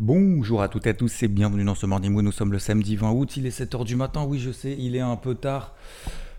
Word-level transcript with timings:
Bonjour 0.00 0.60
à 0.60 0.66
toutes 0.68 0.88
et 0.88 0.90
à 0.90 0.94
tous 0.94 1.22
et 1.22 1.28
bienvenue 1.28 1.62
dans 1.62 1.76
ce 1.76 1.86
Morning 1.86 2.12
Moon. 2.12 2.22
Nous 2.22 2.32
sommes 2.32 2.50
le 2.50 2.58
samedi 2.58 2.96
20 2.96 3.12
août, 3.12 3.36
il 3.36 3.46
est 3.46 3.56
7h 3.56 3.84
du 3.84 3.94
matin. 3.94 4.24
Oui, 4.24 4.40
je 4.40 4.50
sais, 4.50 4.74
il 4.76 4.96
est 4.96 5.00
un 5.00 5.14
peu 5.14 5.36
tard. 5.36 5.76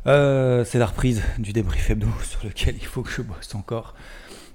Euh, 0.07 0.65
c'est 0.65 0.77
la 0.77 0.87
reprise 0.87 1.23
du 1.39 1.53
débrief 1.53 1.89
hebdo 1.89 2.07
sur 2.21 2.43
lequel 2.43 2.75
il 2.75 2.85
faut 2.85 3.01
que 3.01 3.09
je 3.09 3.21
bosse 3.21 3.55
encore. 3.55 3.95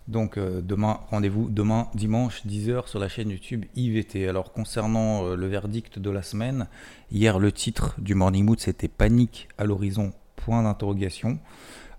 Donc 0.06 0.36
euh, 0.36 0.60
demain, 0.60 1.00
rendez-vous 1.08 1.48
demain 1.48 1.88
dimanche 1.94 2.44
10h 2.46 2.88
sur 2.88 2.98
la 2.98 3.08
chaîne 3.08 3.30
YouTube 3.30 3.64
IVT. 3.74 4.28
Alors 4.28 4.52
concernant 4.52 5.24
euh, 5.24 5.34
le 5.34 5.46
verdict 5.46 5.98
de 5.98 6.10
la 6.10 6.22
semaine, 6.22 6.68
hier 7.10 7.38
le 7.38 7.52
titre 7.52 7.94
du 7.96 8.14
Morning 8.14 8.44
Mood 8.44 8.60
c'était 8.60 8.88
Panique 8.88 9.48
à 9.56 9.64
l'horizon, 9.64 10.12
point 10.36 10.62
d'interrogation. 10.62 11.38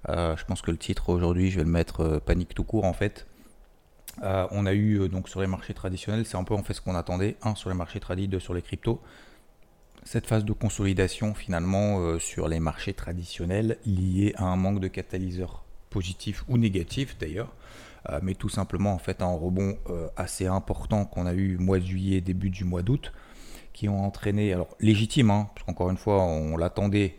Je 0.08 0.44
pense 0.46 0.62
que 0.62 0.70
le 0.70 0.78
titre 0.78 1.10
aujourd'hui 1.10 1.50
je 1.50 1.58
vais 1.58 1.66
le 1.66 1.72
mettre 1.72 2.22
Panique 2.24 2.54
tout 2.54 2.64
court 2.64 2.86
en 2.86 2.94
fait. 2.94 3.26
On 4.22 4.66
a 4.66 4.74
eu 4.74 5.08
donc 5.10 5.30
sur 5.30 5.42
les 5.42 5.48
marchés 5.48 5.74
traditionnels, 5.74 6.26
c'est 6.26 6.38
un 6.38 6.44
peu 6.44 6.54
en 6.54 6.64
fait 6.64 6.74
ce 6.74 6.82
qu'on 6.82 6.96
attendait, 6.96 7.38
un 7.42 7.56
sur 7.56 7.70
les 7.70 7.76
marchés 7.76 8.00
tradis, 8.00 8.28
deux 8.28 8.40
sur 8.40 8.54
les 8.54 8.62
cryptos. 8.62 9.02
Cette 10.04 10.28
phase 10.28 10.46
de 10.46 10.54
consolidation 10.54 11.34
finalement 11.34 12.20
sur 12.20 12.48
les 12.48 12.60
marchés 12.60 12.94
traditionnels 12.94 13.78
liée 13.86 14.34
à 14.38 14.46
un 14.46 14.56
manque 14.56 14.80
de 14.80 14.88
catalyseurs 14.88 15.64
positifs 15.90 16.44
ou 16.48 16.58
négatifs 16.58 17.18
d'ailleurs. 17.20 17.54
Euh, 18.10 18.20
mais 18.24 18.34
tout 18.34 18.50
simplement 18.50 18.94
en 18.94 18.98
fait 18.98 19.22
un 19.22 19.32
rebond 19.32 19.78
euh, 19.90 20.08
assez 20.18 20.48
important 20.48 21.06
qu'on 21.06 21.28
a 21.28 21.34
eu 21.34 21.58
mois 21.58 21.78
de 21.78 21.86
juillet, 21.86 22.20
début 22.20 22.50
du 22.50 22.64
mois 22.64 22.82
d'août, 22.82 23.14
qui 23.74 23.90
ont 23.90 24.04
entraîné, 24.04 24.54
alors 24.54 24.70
légitime, 24.80 25.30
hein, 25.30 25.50
parce 25.54 25.66
qu'encore 25.68 25.92
une 25.92 25.98
fois 25.98 26.24
on 26.24 26.58
l'attendait, 26.58 27.18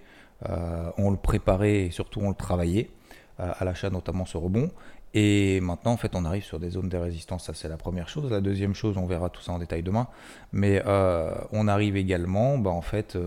euh, 0.49 0.91
on 0.99 1.11
le 1.11 1.17
préparait 1.17 1.85
et 1.85 1.91
surtout 1.93 2.21
on 2.21 2.29
le 2.29 2.35
travaillait 2.35 2.91
à 3.39 3.65
l'achat 3.65 3.91
notamment 3.91 4.25
ce 4.27 4.37
rebond. 4.37 4.71
Et 5.15 5.61
maintenant, 5.61 5.93
en 5.93 5.97
fait, 5.97 6.13
on 6.15 6.25
arrive 6.25 6.45
sur 6.45 6.59
des 6.59 6.71
zones 6.71 6.89
de 6.89 6.97
résistance. 6.97 7.45
Ça, 7.45 7.55
c'est 7.55 7.69
la 7.69 7.77
première 7.77 8.09
chose. 8.09 8.31
La 8.31 8.41
deuxième 8.41 8.75
chose, 8.75 8.97
on 8.97 9.07
verra 9.07 9.29
tout 9.29 9.43
ça 9.43 9.53
en 9.53 9.59
détail 9.59 9.83
demain. 9.83 10.09
Mais 10.53 10.83
on 10.87 11.69
arrive 11.69 11.97
également, 11.97 12.57
bah, 12.59 12.71
en 12.71 12.83
fait, 12.83 13.19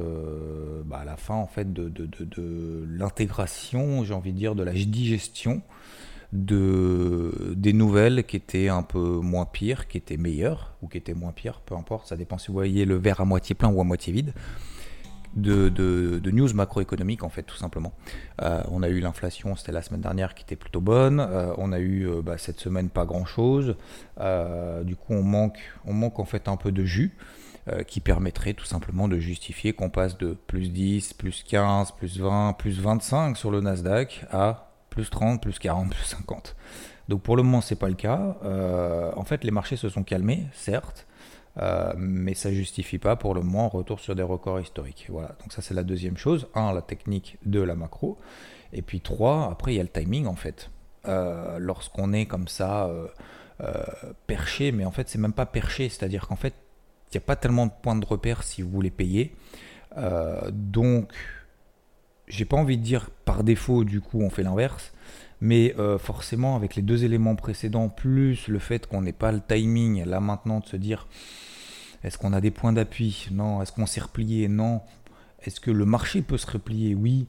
bah, 0.85 0.99
à 1.01 1.05
la 1.05 1.15
fin, 1.15 1.35
en 1.35 1.47
fait, 1.47 1.71
de, 1.73 1.89
de, 1.89 2.05
de, 2.05 2.25
de 2.25 2.85
l'intégration, 2.89 4.03
j'ai 4.03 4.13
envie 4.13 4.33
de 4.33 4.37
dire, 4.37 4.55
de 4.55 4.63
la 4.63 4.73
digestion 4.73 5.61
de, 6.35 7.53
des 7.55 7.73
nouvelles 7.73 8.23
qui 8.25 8.35
étaient 8.35 8.69
un 8.69 8.83
peu 8.83 8.99
moins 8.99 9.45
pires, 9.45 9.87
qui 9.87 9.97
étaient 9.97 10.17
meilleures 10.17 10.73
ou 10.81 10.87
qui 10.87 10.97
étaient 10.97 11.13
moins 11.13 11.31
pires, 11.31 11.61
peu 11.61 11.75
importe, 11.75 12.07
ça 12.07 12.15
dépend 12.15 12.37
si 12.37 12.47
vous 12.47 12.53
voyez 12.53 12.85
le 12.85 12.95
verre 12.95 13.21
à 13.21 13.25
moitié 13.25 13.55
plein 13.55 13.69
ou 13.69 13.79
à 13.81 13.83
moitié 13.83 14.11
vide. 14.13 14.33
De, 15.35 16.21
news 16.31 16.53
macroéconomiques 16.53 17.23
en 17.23 17.29
fait 17.29 17.43
tout 17.43 17.57
simplement. 17.57 17.93
Euh, 18.41 18.61
on 18.71 18.83
a 18.83 18.89
eu 18.89 18.99
l'inflation, 18.99 19.55
c'était 19.55 19.71
la 19.71 19.81
semaine 19.81 20.01
dernière 20.01 20.33
qui 20.33 20.43
était 20.43 20.55
plutôt 20.55 20.81
bonne. 20.81 21.19
Euh, 21.19 21.53
on 21.57 21.71
a 21.71 21.79
eu 21.79 22.07
euh, 22.07 22.21
bah, 22.21 22.37
cette 22.37 22.59
semaine 22.59 22.89
pas 22.89 23.05
grand 23.05 23.25
chose. 23.25 23.75
du 24.83 24.95
coup 24.95 25.13
on 25.13 25.23
manque, 25.23 25.59
on 25.85 25.93
manque 25.93 26.19
en 26.19 26.25
fait 26.25 26.47
un 26.47 26.57
peu 26.57 26.71
de 26.71 26.83
jus 26.85 27.15
qui 27.87 27.99
permettrait 27.99 28.53
tout 28.53 28.65
simplement 28.65 29.07
de 29.07 29.17
justifier 29.17 29.73
qu'on 29.73 29.89
passe 29.89 30.19
de 30.19 30.37
plus 30.45 30.69
10, 30.71 31.13
plus 31.13 31.43
15, 31.43 31.93
plus 31.93 32.19
20, 32.19 32.53
plus 32.59 32.79
25 32.79 33.35
sur 33.35 33.49
le 33.49 33.59
Nasdaq 33.59 34.23
à 34.31 34.71
plus 34.91 35.09
30, 35.09 35.41
plus 35.41 35.57
40, 35.57 35.89
plus 35.89 36.03
50. 36.03 36.55
Donc 37.09 37.23
pour 37.23 37.35
le 37.35 37.41
moment, 37.41 37.61
c'est 37.61 37.75
pas 37.75 37.89
le 37.89 37.95
cas. 37.95 38.37
En 39.15 39.23
fait, 39.23 39.43
les 39.43 39.49
marchés 39.49 39.77
se 39.77 39.89
sont 39.89 40.03
calmés, 40.03 40.45
certes, 40.53 41.07
euh, 41.57 41.93
mais 41.97 42.33
ça 42.33 42.51
justifie 42.51 42.97
pas 42.97 43.15
pour 43.15 43.33
le 43.33 43.41
moment 43.41 43.69
retour 43.69 43.99
sur 43.99 44.15
des 44.15 44.23
records 44.23 44.59
historiques. 44.59 45.07
Voilà. 45.09 45.29
Donc 45.39 45.53
ça, 45.53 45.61
c'est 45.61 45.73
la 45.73 45.83
deuxième 45.83 46.17
chose. 46.17 46.47
Un, 46.55 46.73
la 46.73 46.81
technique. 46.81 47.37
de 47.45 47.61
la 47.61 47.75
macro. 47.75 48.17
Et 48.73 48.81
puis 48.81 48.99
trois, 48.99 49.49
après, 49.51 49.73
il 49.73 49.77
y 49.77 49.79
a 49.79 49.83
le 49.83 49.89
timing 49.89 50.25
en 50.25 50.35
fait. 50.35 50.69
Euh, 51.07 51.59
lorsqu'on 51.59 52.13
est 52.13 52.25
comme 52.25 52.47
ça 52.47 52.89
perché, 54.27 54.73
mais 54.73 54.83
en 54.83 54.91
fait, 54.91 55.07
c'est 55.07 55.17
même 55.17 55.33
pas 55.33 55.45
perché. 55.45 55.87
C'est-à-dire 55.87 56.27
qu'en 56.27 56.35
fait, 56.35 56.53
il 57.11 57.17
n'y 57.17 57.23
a 57.23 57.25
pas 57.25 57.37
tellement 57.37 57.67
de 57.67 57.71
points 57.81 57.95
de 57.95 58.05
repère 58.05 58.43
si 58.43 58.61
vous 58.61 58.69
voulez 58.69 58.91
payer. 58.91 59.33
donc 60.51 61.13
j'ai 62.27 62.45
pas 62.45 62.57
envie 62.57 62.77
de 62.77 62.83
dire 62.83 63.09
par 63.23 63.43
défaut, 63.43 63.83
du 63.83 64.01
coup, 64.01 64.21
on 64.21 64.29
fait 64.29 64.43
l'inverse. 64.43 64.91
Mais 65.41 65.75
euh, 65.77 65.97
forcément, 65.97 66.55
avec 66.55 66.75
les 66.75 66.81
deux 66.81 67.03
éléments 67.03 67.35
précédents, 67.35 67.89
plus 67.89 68.47
le 68.47 68.59
fait 68.59 68.87
qu'on 68.87 69.01
n'ait 69.01 69.13
pas 69.13 69.31
le 69.31 69.41
timing 69.41 70.05
là 70.05 70.19
maintenant 70.19 70.59
de 70.59 70.65
se 70.65 70.77
dire 70.77 71.07
est-ce 72.03 72.17
qu'on 72.17 72.33
a 72.33 72.41
des 72.41 72.51
points 72.51 72.73
d'appui? 72.73 73.27
Non. 73.31 73.61
Est-ce 73.61 73.71
qu'on 73.71 73.85
s'est 73.85 74.01
replié? 74.01 74.47
Non. 74.47 74.81
Est-ce 75.43 75.59
que 75.59 75.71
le 75.71 75.85
marché 75.85 76.21
peut 76.21 76.37
se 76.37 76.49
replier? 76.49 76.95
Oui, 76.95 77.27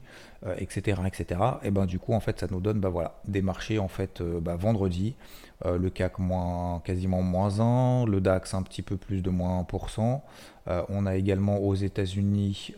etc., 0.57 1.01
etc. 1.05 1.41
Et 1.63 1.71
ben 1.71 1.85
du 1.85 1.99
coup, 1.99 2.13
en 2.13 2.19
fait, 2.19 2.39
ça 2.39 2.47
nous 2.49 2.59
donne 2.59 2.79
bah, 2.79 2.89
voilà, 2.89 3.19
des 3.27 3.41
marchés 3.41 3.79
en 3.79 3.87
fait 3.87 4.21
euh, 4.21 4.39
bah, 4.39 4.55
vendredi. 4.55 5.15
Euh, 5.65 5.77
le 5.77 5.89
CAC 5.89 6.19
moins, 6.19 6.79
quasiment 6.83 7.23
moins 7.23 7.59
1, 7.59 8.05
le 8.05 8.21
DAX 8.21 8.53
un 8.53 8.61
petit 8.61 8.83
peu 8.83 8.97
plus 8.97 9.21
de 9.21 9.31
moins 9.31 9.61
1%. 9.63 10.21
on 10.89 11.05
a 11.07 11.15
également 11.15 11.57
aux 11.57 11.73
États-Unis 11.73 12.75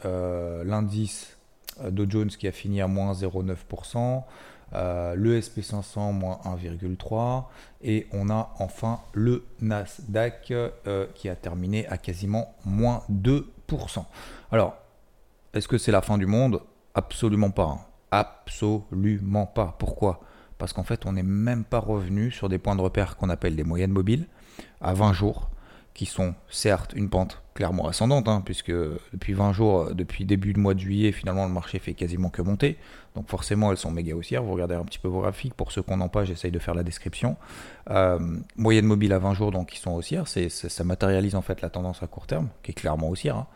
l'indice 0.64 1.40
euh, 1.84 1.92
Dow 1.92 2.06
Jones 2.10 2.30
qui 2.30 2.48
a 2.48 2.52
fini 2.52 2.82
à 2.82 2.88
moins 2.88 3.14
0,9%, 3.14 4.24
euh, 4.74 5.16
le 5.16 5.40
SP500 5.40 6.14
moins 6.14 6.40
1,3% 6.46 7.46
et 7.82 8.08
on 8.12 8.30
a 8.30 8.54
enfin 8.60 9.00
le 9.14 9.46
Nasdaq 9.62 10.52
euh, 10.52 11.08
qui 11.16 11.30
a 11.30 11.36
terminé 11.36 11.88
à 11.88 11.98
quasiment 11.98 12.54
moins 12.66 13.04
2%. 13.12 13.44
Alors, 14.52 14.78
est-ce 15.54 15.68
que 15.68 15.78
c'est 15.78 15.92
la 15.92 16.02
fin 16.02 16.18
du 16.18 16.26
monde? 16.26 16.62
Absolument 16.94 17.52
pas. 17.52 17.64
Hein. 17.64 17.80
Absolument 18.12 19.46
pas. 19.46 19.76
Pourquoi? 19.80 20.22
Parce 20.58 20.74
qu'en 20.74 20.84
fait, 20.84 21.06
on 21.06 21.14
n'est 21.14 21.24
même 21.24 21.64
pas 21.64 21.80
revenu 21.80 22.32
sur 22.32 22.50
des 22.50 22.58
points 22.58 22.76
de 22.76 22.82
repère 22.82 23.16
qu'on 23.16 23.30
appelle 23.30 23.56
des 23.56 23.64
moyennes 23.64 23.92
mobiles 23.92 24.28
à 24.82 24.94
20 24.94 25.14
jours 25.14 25.50
qui 26.00 26.06
sont 26.06 26.34
certes 26.48 26.94
une 26.96 27.10
pente 27.10 27.42
clairement 27.56 27.90
ascendante, 27.90 28.30
hein, 28.30 28.42
puisque 28.46 28.72
depuis 28.72 29.34
20 29.34 29.52
jours, 29.52 29.82
euh, 29.82 29.94
depuis 29.94 30.24
début 30.24 30.54
du 30.54 30.60
mois 30.62 30.74
de 30.74 30.80
juillet, 30.80 31.12
finalement 31.12 31.46
le 31.46 31.52
marché 31.52 31.78
fait 31.78 31.94
quasiment 31.94 32.30
que 32.30 32.42
monter. 32.42 32.78
Donc 33.16 33.28
forcément, 33.28 33.70
elles 33.70 33.78
sont 33.78 33.92
méga 33.92 34.16
haussières. 34.16 34.42
Vous 34.42 34.54
regardez 34.54 34.76
un 34.76 34.86
petit 34.86 34.98
peu 34.98 35.10
vos 35.10 35.20
graphiques. 35.20 35.56
Pour 35.56 35.74
ceux 35.74 35.82
qu'on 35.82 35.98
n'en 35.98 36.08
pas, 36.08 36.24
j'essaye 36.24 36.52
de 36.52 36.60
faire 36.60 36.74
la 36.74 36.84
description. 36.84 37.36
Euh, 37.90 38.18
moyenne 38.56 38.86
mobile 38.86 39.12
à 39.12 39.20
20 39.20 39.34
jours, 39.34 39.52
donc 39.52 39.72
qui 39.72 39.78
sont 39.78 39.92
haussières. 39.92 40.26
C'est, 40.30 40.48
ça 40.48 40.86
matérialise 40.86 41.36
en 41.36 41.42
fait 41.42 41.60
la 41.60 41.70
tendance 41.70 42.02
à 42.02 42.08
court 42.08 42.28
terme, 42.28 42.48
qui 42.64 42.72
est 42.72 42.76
clairement 42.76 43.10
haussière. 43.10 43.36
Hein. 43.36 43.48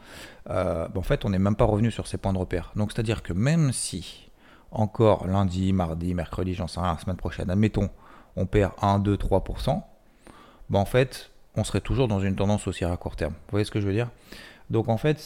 Euh, 0.50 0.88
en 0.94 1.02
fait, 1.02 1.24
on 1.24 1.30
n'est 1.30 1.40
même 1.40 1.56
pas 1.56 1.64
revenu 1.64 1.92
sur 1.92 2.08
ces 2.08 2.18
points 2.18 2.34
de 2.34 2.40
repère. 2.40 2.74
Donc 2.76 2.92
c'est-à-dire 2.92 3.24
que 3.24 3.32
même 3.32 3.72
si 3.72 4.30
encore 4.70 5.28
lundi, 5.28 5.72
mardi, 5.72 6.14
mercredi, 6.14 6.56
j'en 6.56 6.68
sais 6.68 6.82
rien, 6.82 6.92
la 6.92 7.00
semaine 7.00 7.16
prochaine, 7.16 7.50
admettons, 7.50 7.90
on 8.36 8.48
perd 8.48 8.74
1, 8.82 9.00
2, 9.00 9.16
3%, 9.16 9.82
ben 10.70 10.80
en 10.80 10.86
fait, 10.86 11.30
on 11.56 11.64
serait 11.64 11.82
toujours 11.82 12.08
dans 12.08 12.20
une 12.20 12.36
tendance 12.36 12.68
haussière 12.68 12.92
à 12.92 12.98
court 12.98 13.16
terme. 13.16 13.34
Vous 13.34 13.52
voyez 13.52 13.66
ce 13.66 13.72
que 13.72 13.80
je 13.80 13.88
veux 13.88 13.94
dire? 13.94 14.10
Donc 14.70 14.90
en 14.90 14.98
fait, 14.98 15.20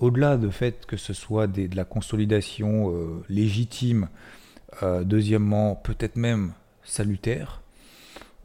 au-delà 0.00 0.36
de 0.36 0.48
fait 0.50 0.86
que 0.86 0.96
ce 0.96 1.12
soit 1.12 1.46
de 1.46 1.74
la 1.76 1.84
consolidation 1.84 2.90
euh, 2.90 3.22
légitime, 3.28 4.08
euh, 4.82 5.04
deuxièmement, 5.04 5.74
peut-être 5.74 6.16
même 6.16 6.52
salutaire, 6.84 7.62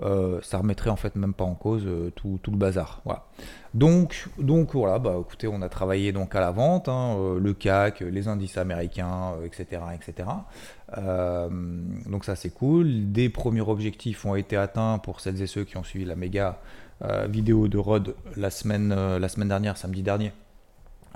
euh, 0.02 0.42
ça 0.42 0.58
remettrait 0.58 0.90
en 0.90 0.98
fait 0.98 1.16
même 1.16 1.34
pas 1.34 1.46
en 1.46 1.56
cause 1.56 1.88
tout, 2.16 2.40
le 2.48 2.58
bazar. 2.58 3.02
Voilà. 3.06 3.26
Donc, 3.74 4.28
donc 4.38 4.74
voilà, 4.74 5.00
bah 5.00 5.16
écoutez, 5.22 5.48
on 5.48 5.62
a 5.62 5.70
travaillé 5.70 6.12
donc 6.12 6.36
à 6.36 6.42
la 6.42 6.52
vente, 6.52 6.90
hein, 6.90 7.38
le 7.40 7.54
CAC, 7.54 8.02
les 8.02 8.28
indices 8.28 8.58
américains, 8.58 9.36
etc., 9.46 9.82
etc. 9.94 10.28
donc 12.08 12.26
ça 12.26 12.36
c'est 12.36 12.50
cool. 12.50 13.12
Des 13.14 13.30
premiers 13.30 13.62
objectifs 13.62 14.26
ont 14.26 14.36
été 14.36 14.58
atteints 14.58 14.98
pour 14.98 15.22
celles 15.22 15.42
et 15.42 15.48
ceux 15.48 15.64
qui 15.64 15.78
ont 15.78 15.84
suivi 15.84 16.04
la 16.04 16.16
méga 16.16 16.60
vidéo 17.28 17.68
de 17.68 17.78
Rod 17.78 18.16
la 18.36 18.50
semaine, 18.50 18.94
euh, 18.96 19.20
la 19.20 19.30
semaine 19.30 19.50
dernière, 19.50 19.78
samedi 19.78 20.02
dernier, 20.02 20.32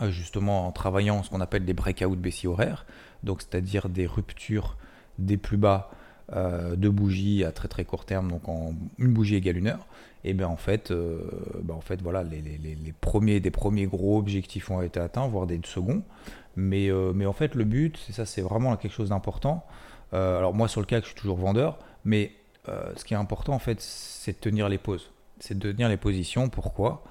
euh, 0.02 0.10
justement 0.12 0.68
en 0.68 0.72
travaillant 0.72 1.24
ce 1.24 1.30
qu'on 1.30 1.42
appelle 1.42 1.66
des 1.66 1.74
breakouts 1.74 2.16
baissiers 2.16 2.50
horaires, 2.50 2.86
donc 3.24 3.42
c'est-à-dire 3.42 3.90
des 3.90 4.06
ruptures 4.06 4.78
des 5.18 5.38
plus 5.38 5.58
bas 5.58 5.92
de 6.32 6.90
bougies 6.90 7.44
à 7.44 7.52
très 7.52 7.68
très 7.68 7.86
court 7.86 8.06
terme, 8.06 8.30
donc 8.30 8.48
en 8.48 8.76
une 9.00 9.12
bougie 9.12 9.34
égale 9.34 9.58
une 9.58 9.66
heure, 9.66 9.88
et 10.24 10.36
bien 10.36 10.48
en 10.48 10.58
fait, 10.58 10.94
ben 10.94 11.74
en 11.74 11.82
fait 11.82 12.04
voilà, 12.04 12.22
les, 12.22 12.94
premiers, 13.02 13.40
des 13.40 13.50
premiers 13.50 13.88
gros 13.88 14.20
objectifs 14.20 14.70
ont 14.70 14.84
été 14.84 15.00
atteints, 15.00 15.28
voire 15.28 15.48
des 15.48 15.60
seconds, 15.64 16.04
mais, 16.56 16.92
mais 17.16 17.26
en 17.26 17.34
fait 17.34 17.56
le 17.56 17.64
but, 17.64 17.98
c'est 18.06 18.14
ça, 18.14 18.28
c'est 18.28 18.44
vraiment 18.44 18.78
quelque 18.78 18.94
chose 18.94 19.10
d'important. 19.10 19.66
alors 20.12 20.54
moi 20.54 20.68
sur 20.68 20.82
le 20.82 20.86
cas, 20.86 21.02
je 21.02 21.08
suis 21.08 21.16
toujours 21.16 21.38
vendeur, 21.38 21.80
mais 22.06 22.32
ce 22.68 23.04
qui 23.04 23.16
est 23.16 23.18
important 23.18 23.54
en 23.54 23.60
fait, 23.60 23.82
c'est 23.82 24.34
de 24.34 24.38
tenir 24.38 24.70
les 24.70 24.78
pauses. 24.78 25.10
C'est 25.40 25.58
de 25.58 25.72
tenir 25.72 25.90
les 25.90 25.98
positions. 25.98 26.50
Pourquoi? 26.50 27.04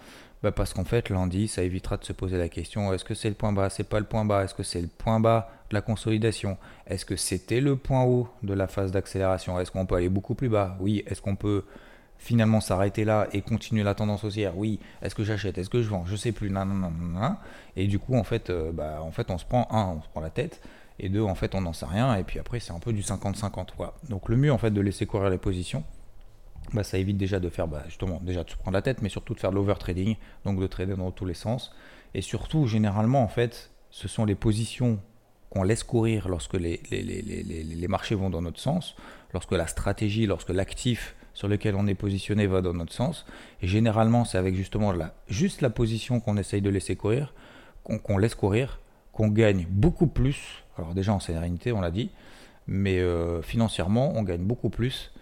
Bah 0.42 0.52
Parce 0.52 0.72
qu'en 0.72 0.84
fait, 0.84 1.10
lundi, 1.10 1.48
ça 1.48 1.62
évitera 1.62 1.96
de 1.96 2.04
se 2.04 2.12
poser 2.12 2.38
la 2.38 2.48
question 2.48 2.92
est-ce 2.92 3.04
que 3.04 3.14
c'est 3.14 3.28
le 3.28 3.34
point 3.34 3.52
bas? 3.52 3.70
C'est 3.70 3.88
pas 3.88 3.98
le 3.98 4.06
point 4.06 4.24
bas 4.24 4.44
Est-ce 4.44 4.54
que 4.54 4.62
c'est 4.62 4.80
le 4.80 4.86
point 4.86 5.18
bas 5.18 5.50
de 5.70 5.74
la 5.74 5.80
consolidation? 5.80 6.58
Est-ce 6.86 7.04
que 7.04 7.16
c'était 7.16 7.60
le 7.60 7.76
point 7.76 8.04
haut 8.04 8.28
de 8.42 8.54
la 8.54 8.68
phase 8.68 8.92
d'accélération? 8.92 9.58
Est-ce 9.58 9.70
qu'on 9.70 9.86
peut 9.86 9.96
aller 9.96 10.08
beaucoup 10.08 10.34
plus 10.34 10.48
bas? 10.48 10.76
Oui. 10.80 11.02
Est-ce 11.06 11.20
qu'on 11.22 11.36
peut 11.36 11.64
finalement 12.18 12.60
s'arrêter 12.60 13.04
là 13.04 13.28
et 13.32 13.42
continuer 13.42 13.82
la 13.82 13.94
tendance 13.94 14.22
haussière? 14.24 14.56
Oui. 14.56 14.78
Est-ce 15.02 15.14
que 15.14 15.24
j'achète? 15.24 15.58
Est-ce 15.58 15.70
que 15.70 15.82
je 15.82 15.88
vends? 15.88 16.04
Je 16.06 16.14
sais 16.14 16.32
plus. 16.32 16.50
Non, 16.50 16.64
non, 16.64 16.90
non. 16.90 17.36
Et 17.76 17.86
du 17.88 17.98
coup, 17.98 18.14
en 18.14 18.24
fait, 18.24 18.50
euh, 18.50 18.70
bah, 18.72 19.00
en 19.02 19.10
fait, 19.10 19.30
on 19.30 19.38
se 19.38 19.44
prend 19.44 19.66
un, 19.72 19.96
on 19.98 20.02
se 20.02 20.08
prend 20.08 20.20
la 20.20 20.30
tête. 20.30 20.60
Et 21.00 21.08
deux, 21.08 21.22
en 21.22 21.34
fait, 21.34 21.54
on 21.56 21.62
n'en 21.62 21.72
sait 21.72 21.86
rien. 21.86 22.14
Et 22.14 22.22
puis 22.22 22.38
après, 22.38 22.60
c'est 22.60 22.72
un 22.72 22.80
peu 22.80 22.92
du 22.92 23.02
50-50. 23.02 23.70
Voilà. 23.76 23.94
Donc 24.08 24.28
le 24.28 24.36
mieux, 24.36 24.52
en 24.52 24.58
fait, 24.58 24.70
de 24.70 24.80
laisser 24.80 25.06
courir 25.06 25.30
les 25.30 25.38
positions 25.38 25.82
bah, 26.72 26.82
ça 26.82 26.98
évite 26.98 27.16
déjà 27.16 27.40
de 27.40 27.48
faire 27.48 27.68
bah, 27.68 27.82
justement 27.86 28.20
déjà 28.22 28.44
de 28.44 28.50
se 28.50 28.56
prendre 28.56 28.74
la 28.74 28.82
tête, 28.82 29.02
mais 29.02 29.08
surtout 29.08 29.34
de 29.34 29.40
faire 29.40 29.50
de 29.50 29.56
l'overtrading, 29.56 30.16
donc 30.44 30.60
de 30.60 30.66
trader 30.66 30.96
dans 30.96 31.10
tous 31.10 31.24
les 31.24 31.34
sens. 31.34 31.72
Et 32.14 32.22
surtout, 32.22 32.66
généralement, 32.66 33.22
en 33.22 33.28
fait, 33.28 33.70
ce 33.90 34.08
sont 34.08 34.24
les 34.24 34.34
positions 34.34 35.00
qu'on 35.50 35.62
laisse 35.62 35.82
courir 35.82 36.28
lorsque 36.28 36.54
les, 36.54 36.80
les, 36.90 37.02
les, 37.02 37.42
les, 37.42 37.88
marchés 37.88 38.14
vont 38.14 38.30
dans 38.30 38.42
notre 38.42 38.60
sens, 38.60 38.96
lorsque 39.32 39.52
la 39.52 39.66
stratégie, 39.66 40.26
lorsque 40.26 40.50
l'actif 40.50 41.14
sur 41.32 41.48
lequel 41.48 41.74
on 41.74 41.86
est 41.86 41.94
positionné 41.94 42.46
va 42.46 42.60
dans 42.60 42.74
notre 42.74 42.92
sens. 42.92 43.24
Et 43.62 43.68
généralement, 43.68 44.24
c'est 44.24 44.38
avec 44.38 44.54
justement 44.54 44.92
la, 44.92 45.14
juste 45.28 45.62
la 45.62 45.70
position 45.70 46.20
qu'on 46.20 46.36
essaye 46.36 46.60
de 46.60 46.70
laisser 46.70 46.96
courir, 46.96 47.32
qu'on 47.84 48.18
laisse 48.18 48.34
courir, 48.34 48.80
qu'on 49.12 49.28
gagne 49.28 49.66
beaucoup 49.70 50.06
plus. 50.06 50.64
Alors 50.76 50.94
déjà 50.94 51.14
en 51.14 51.20
sérénité, 51.20 51.72
on 51.72 51.80
l'a 51.80 51.90
dit, 51.90 52.10
mais 52.66 52.98
euh, 52.98 53.40
financièrement, 53.40 54.12
on 54.16 54.22
gagne 54.22 54.42
beaucoup 54.42 54.68
plus 54.68 55.12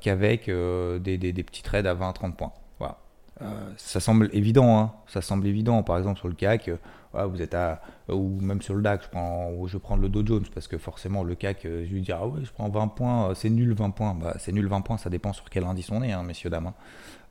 qu'avec 0.00 0.48
euh, 0.48 0.98
des, 0.98 1.32
petits 1.32 1.62
trades 1.62 1.86
à 1.86 1.94
20-30 1.94 2.32
points. 2.34 2.52
Voilà. 2.78 2.98
Euh, 3.42 3.70
ça 3.76 4.00
semble 4.00 4.28
évident, 4.32 4.78
hein. 4.78 4.92
ça 5.06 5.22
semble 5.22 5.46
évident. 5.46 5.82
Par 5.82 5.98
exemple 5.98 6.18
sur 6.18 6.28
le 6.28 6.34
CAC, 6.34 6.70
vous 7.12 7.40
êtes 7.40 7.54
à, 7.54 7.80
ou 8.08 8.40
même 8.40 8.60
sur 8.60 8.74
le 8.74 8.82
DAX, 8.82 9.04
je 9.04 9.10
prends, 9.10 9.66
je 9.66 9.78
prends 9.78 9.96
le 9.96 10.08
Dow 10.08 10.26
Jones 10.26 10.44
parce 10.52 10.66
que 10.66 10.78
forcément 10.78 11.22
le 11.22 11.36
CAC, 11.36 11.60
je 11.62 11.92
lui 11.92 12.02
dis 12.02 12.10
ah 12.10 12.26
ouais, 12.26 12.44
je 12.44 12.50
prends 12.50 12.68
20 12.68 12.88
points, 12.88 13.34
c'est 13.34 13.50
nul 13.50 13.72
20 13.74 13.90
points. 13.90 14.14
Bah, 14.14 14.34
c'est 14.38 14.50
nul 14.50 14.66
20 14.66 14.80
points, 14.80 14.98
ça 14.98 15.10
dépend 15.10 15.32
sur 15.32 15.48
quel 15.48 15.64
indice 15.64 15.90
on 15.92 16.02
est, 16.02 16.12
hein, 16.12 16.24
messieurs 16.24 16.50
dames. 16.50 16.72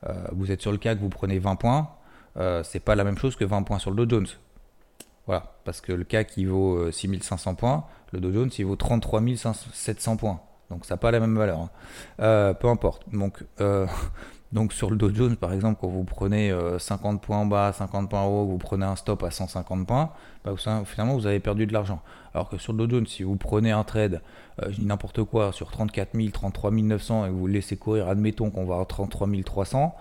Hein. 0.05 0.13
vous 0.31 0.51
êtes 0.51 0.61
sur 0.61 0.71
le 0.71 0.77
CAC, 0.77 0.99
vous 0.99 1.09
prenez 1.09 1.39
20 1.39 1.55
points, 1.57 1.89
c'est 2.63 2.79
pas 2.79 2.95
la 2.95 3.03
même 3.03 3.17
chose 3.17 3.35
que 3.35 3.43
20 3.43 3.63
points 3.63 3.79
sur 3.79 3.91
le 3.91 4.05
Dow 4.05 4.17
Jones. 4.17 4.27
Voilà, 5.25 5.53
parce 5.65 5.81
que 5.81 5.91
le 5.91 6.03
CAC 6.05 6.37
il 6.37 6.47
vaut 6.47 6.89
6500 6.89 7.55
points, 7.55 7.85
le 8.11 8.21
Dow 8.21 8.31
Jones 8.31 8.49
il 8.57 8.65
vaut 8.65 8.77
33 8.77 9.21
700 9.73 10.15
points. 10.15 10.39
Donc 10.73 10.85
ça 10.85 10.95
n'a 10.95 10.97
pas 10.97 11.11
la 11.11 11.19
même 11.19 11.37
valeur. 11.37 11.59
Hein. 11.59 11.69
Euh, 12.19 12.53
peu 12.53 12.67
importe. 12.67 13.03
Donc, 13.13 13.43
euh, 13.61 13.85
donc 14.51 14.73
sur 14.73 14.89
le 14.89 14.97
Dow 14.97 15.13
Jones, 15.13 15.35
par 15.35 15.53
exemple, 15.53 15.79
quand 15.79 15.87
vous 15.87 16.03
prenez 16.03 16.51
50 16.79 17.15
euh, 17.15 17.17
points 17.19 17.37
en 17.37 17.45
bas, 17.45 17.71
50 17.71 18.09
points 18.09 18.21
en 18.21 18.27
haut, 18.27 18.45
vous 18.45 18.57
prenez 18.57 18.85
un 18.85 18.95
stop 18.95 19.23
à 19.23 19.29
150 19.29 19.85
points, 19.85 20.11
bah, 20.43 20.53
finalement 20.85 21.13
vous 21.13 21.27
avez 21.27 21.39
perdu 21.39 21.67
de 21.67 21.73
l'argent. 21.73 22.01
Alors 22.33 22.49
que 22.49 22.57
sur 22.57 22.73
le 22.73 22.87
Dow 22.87 22.97
Jones, 22.97 23.07
si 23.07 23.21
vous 23.21 23.35
prenez 23.35 23.71
un 23.71 23.83
trade, 23.83 24.21
je 24.67 24.81
n'importe 24.81 25.23
quoi, 25.23 25.51
sur 25.51 25.69
34 25.69 26.15
000, 26.15 26.29
33 26.31 26.71
900 26.71 27.25
et 27.27 27.29
vous 27.29 27.45
laissez 27.45 27.77
courir, 27.77 28.09
admettons 28.09 28.49
qu'on 28.49 28.65
va 28.65 28.79
à 28.79 28.85
33 28.85 29.27
300, 29.45 29.95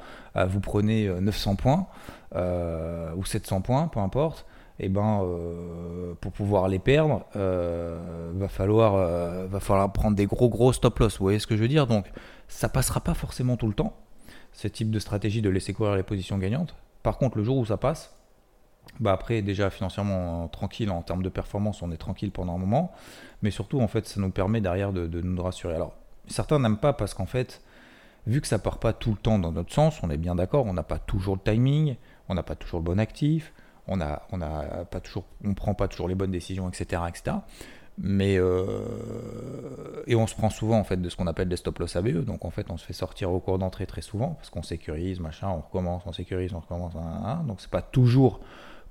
vous 0.46 0.60
prenez 0.60 1.08
900 1.08 1.56
points 1.56 1.86
ou 2.34 3.24
700 3.24 3.60
points, 3.60 3.88
peu 3.88 4.00
importe 4.00 4.46
eh 4.84 4.88
ben, 4.88 5.22
euh, 5.22 6.14
pour 6.20 6.32
pouvoir 6.32 6.66
les 6.66 6.80
perdre, 6.80 7.24
euh, 7.36 8.32
va, 8.34 8.48
falloir, 8.48 8.96
euh, 8.96 9.46
va 9.46 9.60
falloir 9.60 9.92
prendre 9.92 10.16
des 10.16 10.26
gros 10.26 10.48
gros 10.48 10.72
stop 10.72 10.98
loss. 10.98 11.18
Vous 11.18 11.24
voyez 11.24 11.38
ce 11.38 11.46
que 11.46 11.56
je 11.56 11.62
veux 11.62 11.68
dire? 11.68 11.86
Donc, 11.86 12.10
ça 12.48 12.68
passera 12.68 13.00
pas 13.00 13.14
forcément 13.14 13.56
tout 13.56 13.68
le 13.68 13.74
temps, 13.74 13.94
ce 14.52 14.66
type 14.66 14.90
de 14.90 14.98
stratégie 14.98 15.40
de 15.40 15.48
laisser 15.48 15.72
courir 15.72 15.94
les 15.94 16.02
positions 16.02 16.36
gagnantes. 16.36 16.74
Par 17.04 17.16
contre, 17.16 17.38
le 17.38 17.44
jour 17.44 17.58
où 17.58 17.64
ça 17.64 17.76
passe, 17.76 18.16
bah 18.98 19.12
après, 19.12 19.40
déjà 19.40 19.70
financièrement 19.70 20.48
tranquille 20.48 20.90
en 20.90 21.02
termes 21.02 21.22
de 21.22 21.28
performance, 21.28 21.80
on 21.82 21.92
est 21.92 21.96
tranquille 21.96 22.32
pendant 22.32 22.56
un 22.56 22.58
moment, 22.58 22.90
mais 23.40 23.52
surtout, 23.52 23.80
en 23.80 23.86
fait, 23.86 24.08
ça 24.08 24.20
nous 24.20 24.30
permet 24.30 24.60
derrière 24.60 24.92
de, 24.92 25.20
nous 25.20 25.42
rassurer. 25.42 25.76
Alors, 25.76 25.94
certains 26.26 26.58
n'aiment 26.58 26.76
pas 26.76 26.92
parce 26.92 27.14
qu'en 27.14 27.26
fait, 27.26 27.62
vu 28.26 28.40
que 28.40 28.48
ça 28.48 28.58
part 28.58 28.78
pas 28.78 28.92
tout 28.92 29.12
le 29.12 29.16
temps 29.16 29.38
dans 29.38 29.52
notre 29.52 29.72
sens, 29.72 30.02
on 30.02 30.10
est 30.10 30.16
bien 30.16 30.34
d'accord, 30.34 30.66
on 30.66 30.72
n'a 30.72 30.82
pas 30.82 30.98
toujours 30.98 31.36
le 31.36 31.52
timing, 31.52 31.94
on 32.28 32.34
n'a 32.34 32.42
pas 32.42 32.56
toujours 32.56 32.80
le 32.80 32.84
bon 32.84 32.98
actif 32.98 33.52
on 33.88 34.00
a, 34.00 34.22
on 34.32 34.40
a 34.40 34.84
pas 34.84 35.00
toujours, 35.00 35.24
on 35.44 35.54
prend 35.54 35.74
pas 35.74 35.88
toujours 35.88 36.08
les 36.08 36.14
bonnes 36.14 36.30
décisions, 36.30 36.68
etc., 36.68 37.02
etc. 37.08 37.36
Mais 37.98 38.38
euh, 38.38 40.02
et 40.06 40.14
on 40.14 40.26
se 40.26 40.34
prend 40.34 40.48
souvent 40.48 40.78
en 40.78 40.84
fait 40.84 40.96
de 40.96 41.08
ce 41.10 41.16
qu'on 41.16 41.26
appelle 41.26 41.48
des 41.48 41.56
stop 41.56 41.78
loss 41.78 41.94
ABE. 41.96 42.24
Donc 42.24 42.44
en 42.44 42.50
fait, 42.50 42.70
on 42.70 42.78
se 42.78 42.86
fait 42.86 42.94
sortir 42.94 43.30
au 43.30 43.38
cours 43.38 43.58
d'entrée 43.58 43.86
très 43.86 44.00
souvent 44.00 44.30
parce 44.30 44.48
qu'on 44.48 44.62
sécurise, 44.62 45.20
machin, 45.20 45.48
on 45.48 45.60
recommence, 45.60 46.02
on 46.06 46.12
sécurise, 46.12 46.54
on 46.54 46.60
recommence. 46.60 46.94
Hein, 46.96 47.44
donc 47.46 47.60
c'est 47.60 47.70
pas 47.70 47.82
toujours 47.82 48.40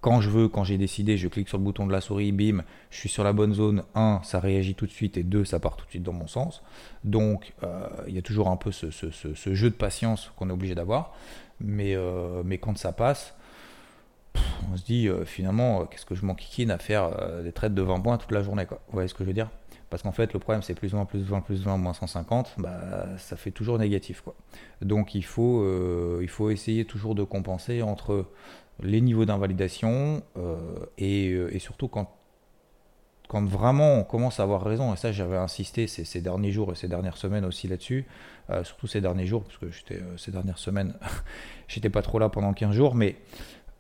quand 0.01 0.19
je 0.19 0.29
veux, 0.29 0.47
quand 0.47 0.63
j'ai 0.63 0.79
décidé, 0.79 1.15
je 1.15 1.27
clique 1.27 1.47
sur 1.47 1.59
le 1.59 1.63
bouton 1.63 1.85
de 1.85 1.91
la 1.91 2.01
souris, 2.01 2.31
bim, 2.31 2.63
je 2.89 2.97
suis 2.97 3.09
sur 3.09 3.23
la 3.23 3.33
bonne 3.33 3.53
zone. 3.53 3.83
1, 3.94 4.21
ça 4.23 4.39
réagit 4.39 4.73
tout 4.73 4.87
de 4.87 4.91
suite 4.91 5.15
et 5.15 5.23
2, 5.23 5.45
ça 5.45 5.59
part 5.59 5.77
tout 5.77 5.85
de 5.85 5.91
suite 5.91 6.03
dans 6.03 6.13
mon 6.13 6.27
sens. 6.27 6.63
Donc 7.03 7.53
euh, 7.63 7.87
il 8.07 8.15
y 8.15 8.17
a 8.17 8.23
toujours 8.23 8.49
un 8.49 8.57
peu 8.57 8.71
ce, 8.71 8.89
jeu 9.53 9.69
de 9.69 9.75
patience 9.75 10.31
qu'on 10.35 10.49
est 10.49 10.53
obligé 10.53 10.75
d'avoir. 10.75 11.13
Mais, 11.59 11.95
euh, 11.95 12.41
mais 12.44 12.57
quand 12.57 12.75
ça 12.77 12.91
passe, 12.91 13.35
on 14.72 14.78
se 14.78 14.83
dit 14.83 15.07
euh, 15.07 15.25
finalement, 15.25 15.81
euh, 15.81 15.86
qu'est-ce 15.86 16.06
que 16.06 16.16
je 16.16 16.25
m'enquiquine 16.25 16.72
à 16.72 16.78
faire 16.78 17.12
euh, 17.19 17.44
des 17.44 17.51
trades 17.51 17.74
de 17.74 17.81
20 17.81 18.00
points 18.00 18.18
toute 18.18 18.31
la 18.31 18.44
journée. 18.44 18.66
Quoi. 18.66 18.81
Vous 18.88 18.94
voyez 18.94 19.07
ce 19.07 19.13
que 19.13 19.24
je 19.24 19.28
veux 19.28 19.33
dire? 19.33 19.50
Parce 19.89 20.04
qu'en 20.04 20.12
fait, 20.12 20.31
le 20.33 20.39
problème, 20.39 20.62
c'est 20.62 20.74
plus 20.74 20.94
20, 20.94 21.06
plus 21.06 21.22
20, 21.22 21.42
plus 21.42 21.63
20, 21.63 21.78
moins 21.78 21.94
150, 21.94 22.56
bah, 22.57 23.07
ça 23.18 23.36
fait 23.36 23.51
toujours 23.51 23.78
négatif. 23.78 24.22
Quoi. 24.22 24.36
Donc 24.81 25.16
il 25.16 25.25
faut, 25.25 25.68
il 26.22 26.30
faut 26.30 26.50
essayer 26.50 26.86
toujours 26.86 27.13
de 27.13 27.24
compenser 27.24 27.81
entre 27.81 28.25
les 28.81 29.01
niveaux 29.01 29.25
d'invalidation 29.25 30.24
et, 30.98 31.60
surtout 31.60 31.89
quand, 31.89 32.10
quand 33.28 33.45
vraiment 33.45 33.95
on 33.95 34.06
commence 34.06 34.39
à 34.39 34.44
avoir 34.44 34.63
raison, 34.63 34.94
et 34.94 34.95
ça 34.95 35.12
j'avais 35.12 35.36
insisté 35.36 35.88
ces, 35.88 36.22
derniers 36.22 36.54
jours 36.54 36.72
et 36.72 36.75
ces 36.75 36.88
dernières 36.88 37.18
semaines 37.18 37.44
aussi 37.44 37.68
là-dessus, 37.68 38.06
surtout 38.63 38.88
ces 38.88 39.01
derniers 39.01 39.25
jours, 39.25 39.44
parce 39.44 39.57
que 39.57 39.72
j'étais 39.72 40.01
ces 40.16 40.31
dernières 40.31 40.57
semaines, 40.57 40.94
j'étais 41.68 41.89
pas 41.89 42.01
trop 42.01 42.18
là 42.18 42.30
pendant 42.30 42.54
15 42.54 42.74
jours, 42.74 42.95
mais 42.95 43.18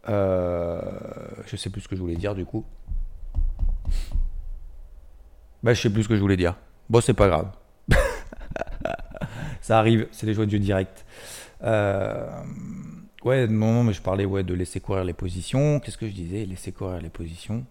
je 0.07 1.55
sais 1.55 1.69
plus 1.69 1.81
ce 1.81 1.87
que 1.87 1.95
je 1.95 2.01
voulais 2.01 2.15
dire 2.15 2.35
du 2.35 2.45
coup. 2.45 2.65
Bah, 5.63 5.73
je 5.73 5.81
sais 5.81 5.89
plus 5.89 6.03
ce 6.03 6.09
que 6.09 6.15
je 6.15 6.21
voulais 6.21 6.37
dire. 6.37 6.55
Bon, 6.89 7.01
c'est 7.01 7.13
pas 7.13 7.27
grave. 7.27 7.51
ça 9.61 9.77
arrive, 9.77 10.07
c'est 10.11 10.25
les 10.25 10.33
joies 10.33 10.47
du 10.47 10.59
direct. 10.59 11.05
Euh, 11.63 12.27
ouais, 13.23 13.47
non, 13.47 13.73
non, 13.73 13.83
mais 13.83 13.93
je 13.93 14.01
parlais 14.01 14.25
ouais, 14.25 14.43
de 14.43 14.53
laisser 14.53 14.79
courir 14.79 15.03
les 15.03 15.13
positions. 15.13 15.79
Qu'est-ce 15.79 15.97
que 15.97 16.07
je 16.07 16.13
disais? 16.13 16.45
Laisser 16.45 16.71
courir 16.71 16.99
les 16.99 17.09
positions. 17.09 17.63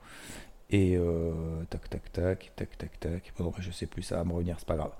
Et 0.73 0.97
euh, 0.97 1.33
tac, 1.69 1.91
tac, 1.91 2.12
tac, 2.12 2.53
tac, 2.55 2.79
tac, 2.79 3.00
tac. 3.00 3.33
Bon, 3.39 3.53
je 3.59 3.73
sais 3.73 3.87
plus, 3.87 4.03
ça 4.03 4.17
va 4.17 4.25
me 4.25 4.33
revenir, 4.33 4.55
c'est 4.59 4.69
pas 4.69 4.77
grave. 4.77 4.93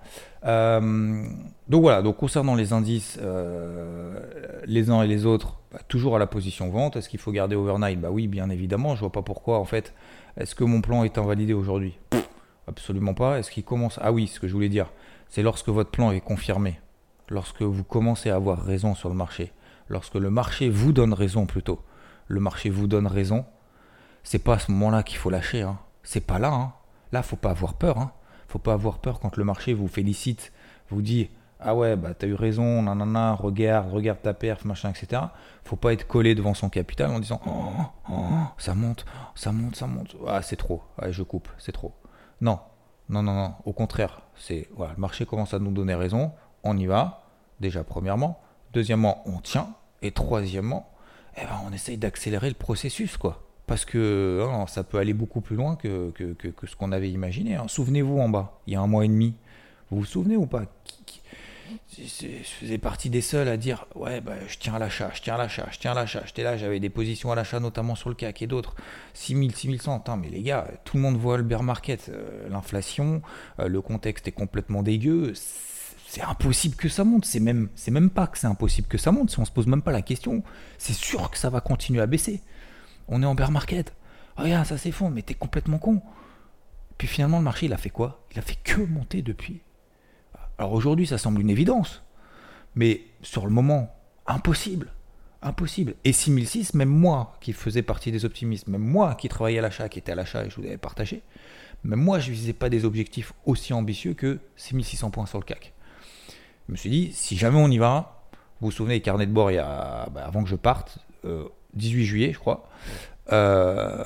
Euh, 0.45 1.25
donc 1.69 1.83
voilà, 1.83 2.03
donc 2.03 2.17
concernant 2.17 2.57
les 2.57 2.73
indices, 2.73 3.21
euh, 3.23 4.19
les 4.67 4.91
uns 4.91 5.03
et 5.03 5.07
les 5.07 5.27
autres, 5.27 5.61
bah, 5.71 5.79
toujours 5.87 6.17
à 6.17 6.19
la 6.19 6.27
position 6.27 6.71
vente. 6.71 6.97
Est-ce 6.97 7.09
qu'il 7.09 7.21
faut 7.21 7.31
garder 7.31 7.55
overnight? 7.55 8.01
Bah 8.01 8.11
oui, 8.11 8.27
bien 8.27 8.51
évidemment. 8.51 8.97
Je 8.97 9.01
vois 9.01 9.13
pas 9.13 9.23
pourquoi 9.23 9.61
en 9.61 9.65
fait. 9.65 9.95
Est-ce 10.37 10.57
que 10.57 10.65
mon 10.65 10.81
plan 10.81 11.05
est 11.05 11.19
invalidé 11.19 11.53
aujourd'hui? 11.53 11.99
Absolument 12.67 13.15
pas. 13.15 13.39
Est-ce 13.39 13.53
qu'il 13.53 13.65
commence? 13.65 14.01
Ah 14.03 14.11
oui, 14.11 14.27
ce 14.27 14.41
que 14.41 14.49
je 14.49 14.55
voulais 14.55 14.69
dire, 14.69 14.91
c'est 15.29 15.43
lorsque 15.43 15.69
votre 15.69 15.91
plan 15.91 16.11
est 16.11 16.21
confirmé, 16.21 16.81
lorsque 17.29 17.63
vous 17.63 17.85
commencez 17.85 18.29
à 18.29 18.35
avoir 18.35 18.61
raison 18.61 18.97
sur 18.97 19.09
le 19.09 19.15
marché, 19.15 19.53
lorsque 19.89 20.17
le 20.17 20.31
marché 20.31 20.69
vous 20.69 20.93
donne 20.93 21.13
raison 21.13 21.47
plutôt. 21.47 21.79
Le 22.27 22.41
marché 22.41 22.71
vous 22.71 22.89
donne 22.89 23.07
raison 23.07 23.45
c'est 24.23 24.39
pas 24.39 24.55
à 24.55 24.59
ce 24.59 24.71
moment-là 24.73 25.03
qu'il 25.03 25.19
faut 25.19 25.31
lâcher. 25.31 25.63
Hein. 25.63 25.79
C'est 26.03 26.21
pas 26.21 26.39
là. 26.39 26.53
Hein. 26.53 26.73
Là, 27.13 27.23
faut 27.23 27.37
pas 27.37 27.51
avoir 27.51 27.75
peur. 27.75 27.99
Hein. 27.99 28.13
Faut 28.49 28.59
pas 28.59 28.73
avoir 28.73 28.99
peur 28.99 29.21
quand 29.21 29.37
le 29.37 29.45
marché 29.45 29.75
vous 29.75 29.89
félicite, 29.89 30.53
vous 30.89 31.03
dit 31.03 31.31
ah 31.61 31.75
ouais 31.75 31.95
bah 31.95 32.15
t'as 32.15 32.27
eu 32.27 32.35
raison, 32.35 32.83
nanana, 32.83 33.35
regarde, 33.35 33.93
regarde 33.93 34.21
ta 34.23 34.35
perf, 34.35 34.65
machin, 34.65 34.91
etc. 34.91 35.23
Faut 35.65 35.77
pas 35.77 35.93
être 35.93 36.07
collé 36.07 36.35
devant 36.35 36.55
son 36.55 36.69
capital 36.69 37.11
en 37.11 37.21
disant 37.21 37.41
oh, 37.47 37.51
oh, 38.09 38.13
oh, 38.13 38.25
ça 38.59 38.75
monte, 38.75 39.05
ça 39.35 39.53
monte, 39.53 39.77
ça 39.77 39.87
monte. 39.87 40.17
Ah 40.27 40.43
c'est 40.43 40.57
trop, 40.57 40.83
je 41.09 41.23
coupe, 41.23 41.49
c'est 41.59 41.73
trop. 41.73 41.95
Non, 42.41 42.59
non, 43.09 43.23
non, 43.23 43.35
non. 43.35 43.55
Au 43.65 43.73
contraire, 43.73 44.23
c'est 44.37 44.69
voilà, 44.75 44.95
le 44.95 45.01
marché 45.01 45.27
commence 45.27 45.53
à 45.53 45.59
nous 45.59 45.71
donner 45.71 45.95
raison, 45.95 46.33
on 46.65 46.77
y 46.77 46.87
va. 46.87 47.25
Déjà 47.61 47.85
premièrement, 47.85 48.41
deuxièmement 48.73 49.23
on 49.27 49.41
tient 49.41 49.75
et 50.01 50.13
troisièmement, 50.13 50.91
eh 51.37 51.43
ben, 51.43 51.61
on 51.69 51.73
essaye 51.73 51.99
d'accélérer 51.99 52.49
le 52.49 52.55
processus 52.55 53.19
quoi 53.19 53.50
parce 53.71 53.85
que 53.85 54.45
hein, 54.51 54.67
ça 54.67 54.83
peut 54.83 54.99
aller 54.99 55.15
beaucoup 55.15 55.41
plus 55.41 55.55
loin 55.55 55.77
que, 55.77 56.13
ce 56.67 56.75
qu'on 56.75 56.91
avait 56.91 57.09
imaginé. 57.09 57.55
Hein. 57.55 57.67
Souvenez-vous 57.69 58.19
en 58.19 58.29
bas, 58.29 58.59
il 58.67 58.73
y 58.73 58.77
a 58.77 58.81
un 58.81 58.89
mois 58.89 59.05
et 59.05 59.09
demi, 59.09 59.37
vous 59.93 60.01
vous 60.01 60.05
souvenez 60.05 60.37
ou 60.37 60.45
pas? 60.45 60.65
Je 61.97 62.27
faisais 62.43 62.79
partie 62.79 63.11
des 63.11 63.21
seuls 63.21 63.47
à 63.47 63.57
dire 63.57 63.87
ouais 63.95 64.21
bah, 64.21 64.33
je 64.49 64.59
tiens 64.59 64.75
à 64.75 64.81
l'achat, 64.81 65.13
je 65.15 65.23
tiens 65.23 65.37
à 65.37 65.39
l'achat, 65.39 65.69
je 65.71 65.79
tiens 65.79 65.93
à 65.93 65.95
l'achat. 65.95 66.23
J'étais 66.27 66.43
là, 66.43 66.57
j'avais 66.57 66.81
des 66.81 66.91
positions 66.91 67.31
à 67.31 67.37
l'achat 67.37 67.61
notamment 67.61 67.95
sur 67.95 68.09
le 68.09 68.17
CAC 68.17 68.43
et 68.43 68.49
d'autres. 68.49 68.75
6000, 69.15 69.55
6100, 69.55 70.17
mais 70.17 70.31
les 70.31 70.43
gars, 70.43 70.67
tout 70.85 70.97
le 70.97 71.05
monde 71.05 71.17
voit 71.17 71.37
le 71.37 71.45
bear 71.45 71.63
market, 71.63 72.09
euh, 72.09 72.49
l'inflation, 72.49 73.23
euh, 73.61 73.69
le 73.69 73.81
contexte 73.81 74.27
est 74.27 74.33
complètement 74.33 74.83
dégueu 74.83 75.33
c'est 76.11 76.23
impossible 76.23 76.75
que 76.75 76.89
ça 76.89 77.05
monte. 77.05 77.25
C'est 77.25 77.39
même, 77.39 77.69
c'est 77.77 77.93
même 77.93 78.11
pas 78.11 78.27
que 78.27 78.37
c'est 78.37 78.49
impossible 78.49 78.89
que 78.89 78.99
ça 78.99 79.13
monte. 79.13 79.31
Si 79.31 79.39
on 79.39 79.45
se 79.45 79.53
pose 79.53 79.69
même 79.69 79.81
pas 79.81 79.93
la 79.93 80.03
question, 80.03 80.43
c'est 80.77 80.93
sûr 80.93 81.31
que 81.31 81.39
ça 81.39 81.51
va 81.51 81.61
continuer 81.61 82.01
à 82.01 82.07
baisser. 82.07 82.43
On 83.11 83.23
est 83.23 83.27
en 83.27 83.35
bear 83.35 83.51
market. 83.51 83.93
Regarde, 84.37 84.65
ça 84.65 84.79
s'effondre, 84.79 85.15
mais 85.15 85.23
t'es 85.23 85.35
complètement 85.35 85.79
con. 85.79 86.01
Puis 86.97 87.09
finalement, 87.09 87.39
le 87.39 87.45
marché, 87.45 87.67
il 87.67 87.73
a 87.73 87.77
fait 87.77 87.91
quoi? 87.91 88.25
Il 88.33 88.39
a 88.39 88.43
fait 88.43 88.59
que 88.63 88.81
monter 88.81 89.21
depuis. 89.21 89.61
Alors 90.59 90.73
aujourd'hui, 90.73 91.07
ça 91.07 91.19
semble 91.19 91.41
une 91.41 91.51
évidence. 91.51 92.03
Mais 92.75 93.03
sur 93.23 93.47
le 93.47 93.53
moment, 93.53 93.95
impossible. 94.27 94.93
Impossible. 95.43 95.95
Et 96.05 96.13
6006, 96.13 96.75
même 96.75 96.89
moi 96.89 97.37
qui 97.41 97.53
faisais 97.53 97.83
partie 97.83 98.13
des 98.13 98.25
optimistes, 98.25 98.69
même 98.69 98.83
moi 98.83 99.15
qui 99.15 99.29
travaillais 99.29 99.59
à 99.59 99.63
l'achat, 99.63 99.89
qui 99.89 99.99
était 99.99 100.13
à 100.13 100.15
l'achat 100.15 100.45
et 100.45 100.51
je 100.51 100.57
vous 100.57 100.63
l'avais 100.63 100.77
partagé, 100.77 101.23
même 101.83 102.01
moi 102.01 102.19
je 102.19 102.29
ne 102.29 102.35
visais 102.35 102.53
pas 102.53 102.69
des 102.69 102.85
objectifs 102.85 103.33
aussi 103.47 103.73
ambitieux 103.73 104.13
que 104.13 104.39
6600 104.57 105.11
points 105.11 105.27
sur 105.27 105.39
le 105.39 105.45
CAC. 105.45 105.73
Je 106.69 106.73
me 106.73 106.77
suis 106.77 106.91
dit, 106.91 107.11
si 107.13 107.37
jamais 107.37 107.59
on 107.59 107.69
y 107.69 107.79
va, 107.79 108.23
vous 108.61 108.67
vous 108.67 108.71
souvenez, 108.71 109.01
carnet 109.01 109.27
de 109.27 109.33
bord, 109.33 109.51
il 109.51 109.55
y 109.55 109.59
a, 109.59 110.11
bah, 110.11 110.27
avant 110.27 110.45
que 110.45 110.51
je 110.51 110.57
parte, 110.57 110.99
18 111.75 112.01
euh, 112.01 112.05
juillet, 112.05 112.33
je 112.33 112.39
crois, 112.39 112.69
euh, 113.33 114.05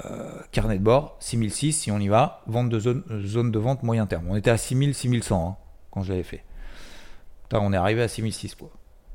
carnet 0.52 0.78
de 0.78 0.82
bord, 0.82 1.16
6006, 1.20 1.72
si 1.72 1.90
on 1.90 1.98
y 1.98 2.08
va, 2.08 2.42
vente 2.46 2.68
de 2.68 2.78
zone, 2.78 3.02
de 3.50 3.58
vente 3.58 3.82
moyen 3.82 4.06
terme. 4.06 4.26
On 4.28 4.36
était 4.36 4.50
à 4.50 4.58
6000, 4.58 4.94
6100 4.94 5.48
hein, 5.48 5.56
quand 5.90 6.02
je 6.02 6.12
l'avais 6.12 6.22
fait. 6.22 6.44
on 7.52 7.72
est 7.72 7.76
arrivé 7.76 8.02
à 8.02 8.08
6006 8.08 8.54
quoi. 8.54 8.70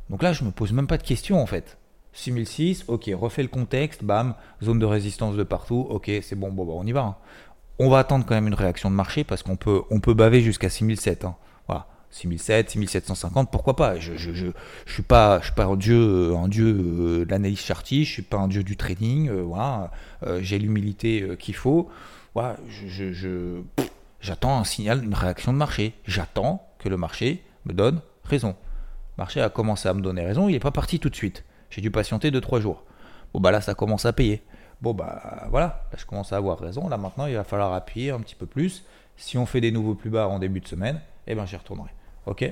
Donc 0.10 0.24
là, 0.24 0.34
je 0.34 0.44
me 0.44 0.52
pose 0.52 0.72
même 0.74 0.88
pas 0.88 0.98
de 0.98 1.04
questions 1.04 1.42
en 1.42 1.46
fait. 1.46 1.78
6006, 2.14 2.86
ok, 2.88 3.12
refait 3.14 3.44
le 3.44 3.50
contexte, 3.50 4.04
bam, 4.04 4.34
zone 4.64 4.80
de 4.80 4.86
résistance 4.86 5.36
de 5.36 5.44
partout, 5.44 5.86
ok, 5.90 6.10
c'est 6.24 6.36
bon, 6.36 6.52
bon, 6.52 6.68
on 6.72 6.86
y 6.86 6.92
va. 6.92 7.02
Hein. 7.02 7.16
On 7.78 7.90
va 7.90 8.00
attendre 8.00 8.26
quand 8.26 8.34
même 8.34 8.48
une 8.48 8.56
réaction 8.56 8.90
de 8.90 8.96
marché 8.96 9.24
parce 9.24 9.44
qu'on 9.44 9.56
peut, 9.56 9.84
on 9.90 10.00
peut 10.00 10.14
baver 10.14 10.42
jusqu'à 10.42 10.70
6007. 10.70 11.24
Hein. 11.24 11.36
Voilà, 11.68 11.88
6007, 12.12 12.72
6750, 12.72 13.52
pourquoi 13.52 13.76
pas? 13.76 13.98
Je 13.98 14.16
je, 14.16 14.52
suis 14.86 15.04
pas, 15.04 15.40
je 15.40 15.46
suis 15.46 15.54
pas 15.54 15.66
un 15.66 15.76
dieu, 15.76 16.34
un 16.36 16.48
dieu 16.48 16.68
euh, 16.68 17.26
de 17.26 17.30
l'analyse 17.30 17.60
chartie, 17.60 18.06
je 18.06 18.12
suis 18.12 18.22
pas 18.22 18.38
un 18.38 18.48
dieu 18.48 18.64
du 18.64 18.78
trading, 18.78 19.30
euh, 19.30 19.42
voilà, 19.42 19.92
euh, 20.24 20.40
j'ai 20.42 20.58
l'humilité 20.60 21.36
qu'il 21.38 21.56
faut. 21.56 21.90
Voilà, 22.34 22.58
j'attends 24.22 24.60
un 24.60 24.64
signal, 24.64 25.04
une 25.04 25.14
réaction 25.14 25.52
de 25.54 25.58
marché. 25.58 25.94
J'attends 26.06 26.68
que 26.80 26.90
le 26.90 26.98
marché 26.98 27.44
me 27.66 27.74
donne 27.74 28.02
raison. 28.24 28.56
Le 29.18 29.22
marché 29.22 29.42
a 29.42 29.50
commencé 29.50 29.90
à 29.90 29.94
me 29.94 30.02
donner 30.02 30.26
raison, 30.26 30.48
il 30.48 30.54
n'est 30.54 30.60
pas 30.60 30.72
parti 30.72 31.00
tout 31.00 31.10
de 31.10 31.16
suite. 31.16 31.44
J'ai 31.70 31.82
dû 31.82 31.92
patienter 31.92 32.32
2-3 32.32 32.62
jours. 32.62 32.84
Bon, 33.34 33.40
bah 33.40 33.52
là, 33.52 33.62
ça 33.62 33.76
commence 33.76 34.06
à 34.06 34.14
payer. 34.14 34.42
Bon, 34.82 34.94
bah 34.94 35.48
voilà, 35.50 35.86
là, 35.92 35.98
je 35.98 36.06
commence 36.06 36.34
à 36.34 36.38
avoir 36.38 36.58
raison. 36.58 36.88
Là, 36.88 36.98
maintenant, 36.98 37.26
il 37.26 37.36
va 37.36 37.44
falloir 37.44 37.74
appuyer 37.74 38.12
un 38.12 38.20
petit 38.20 38.36
peu 38.36 38.46
plus. 38.46 38.84
Si 39.18 39.38
on 39.38 39.46
fait 39.46 39.62
des 39.62 39.72
nouveaux 39.72 39.94
plus 39.94 40.10
bas 40.10 40.28
en 40.28 40.40
début 40.40 40.62
de 40.62 40.68
semaine, 40.68 41.02
eh 41.28 41.36
ben, 41.36 41.46
j'y 41.46 41.58
retournerai. 41.58 41.90
Ok 42.30 42.46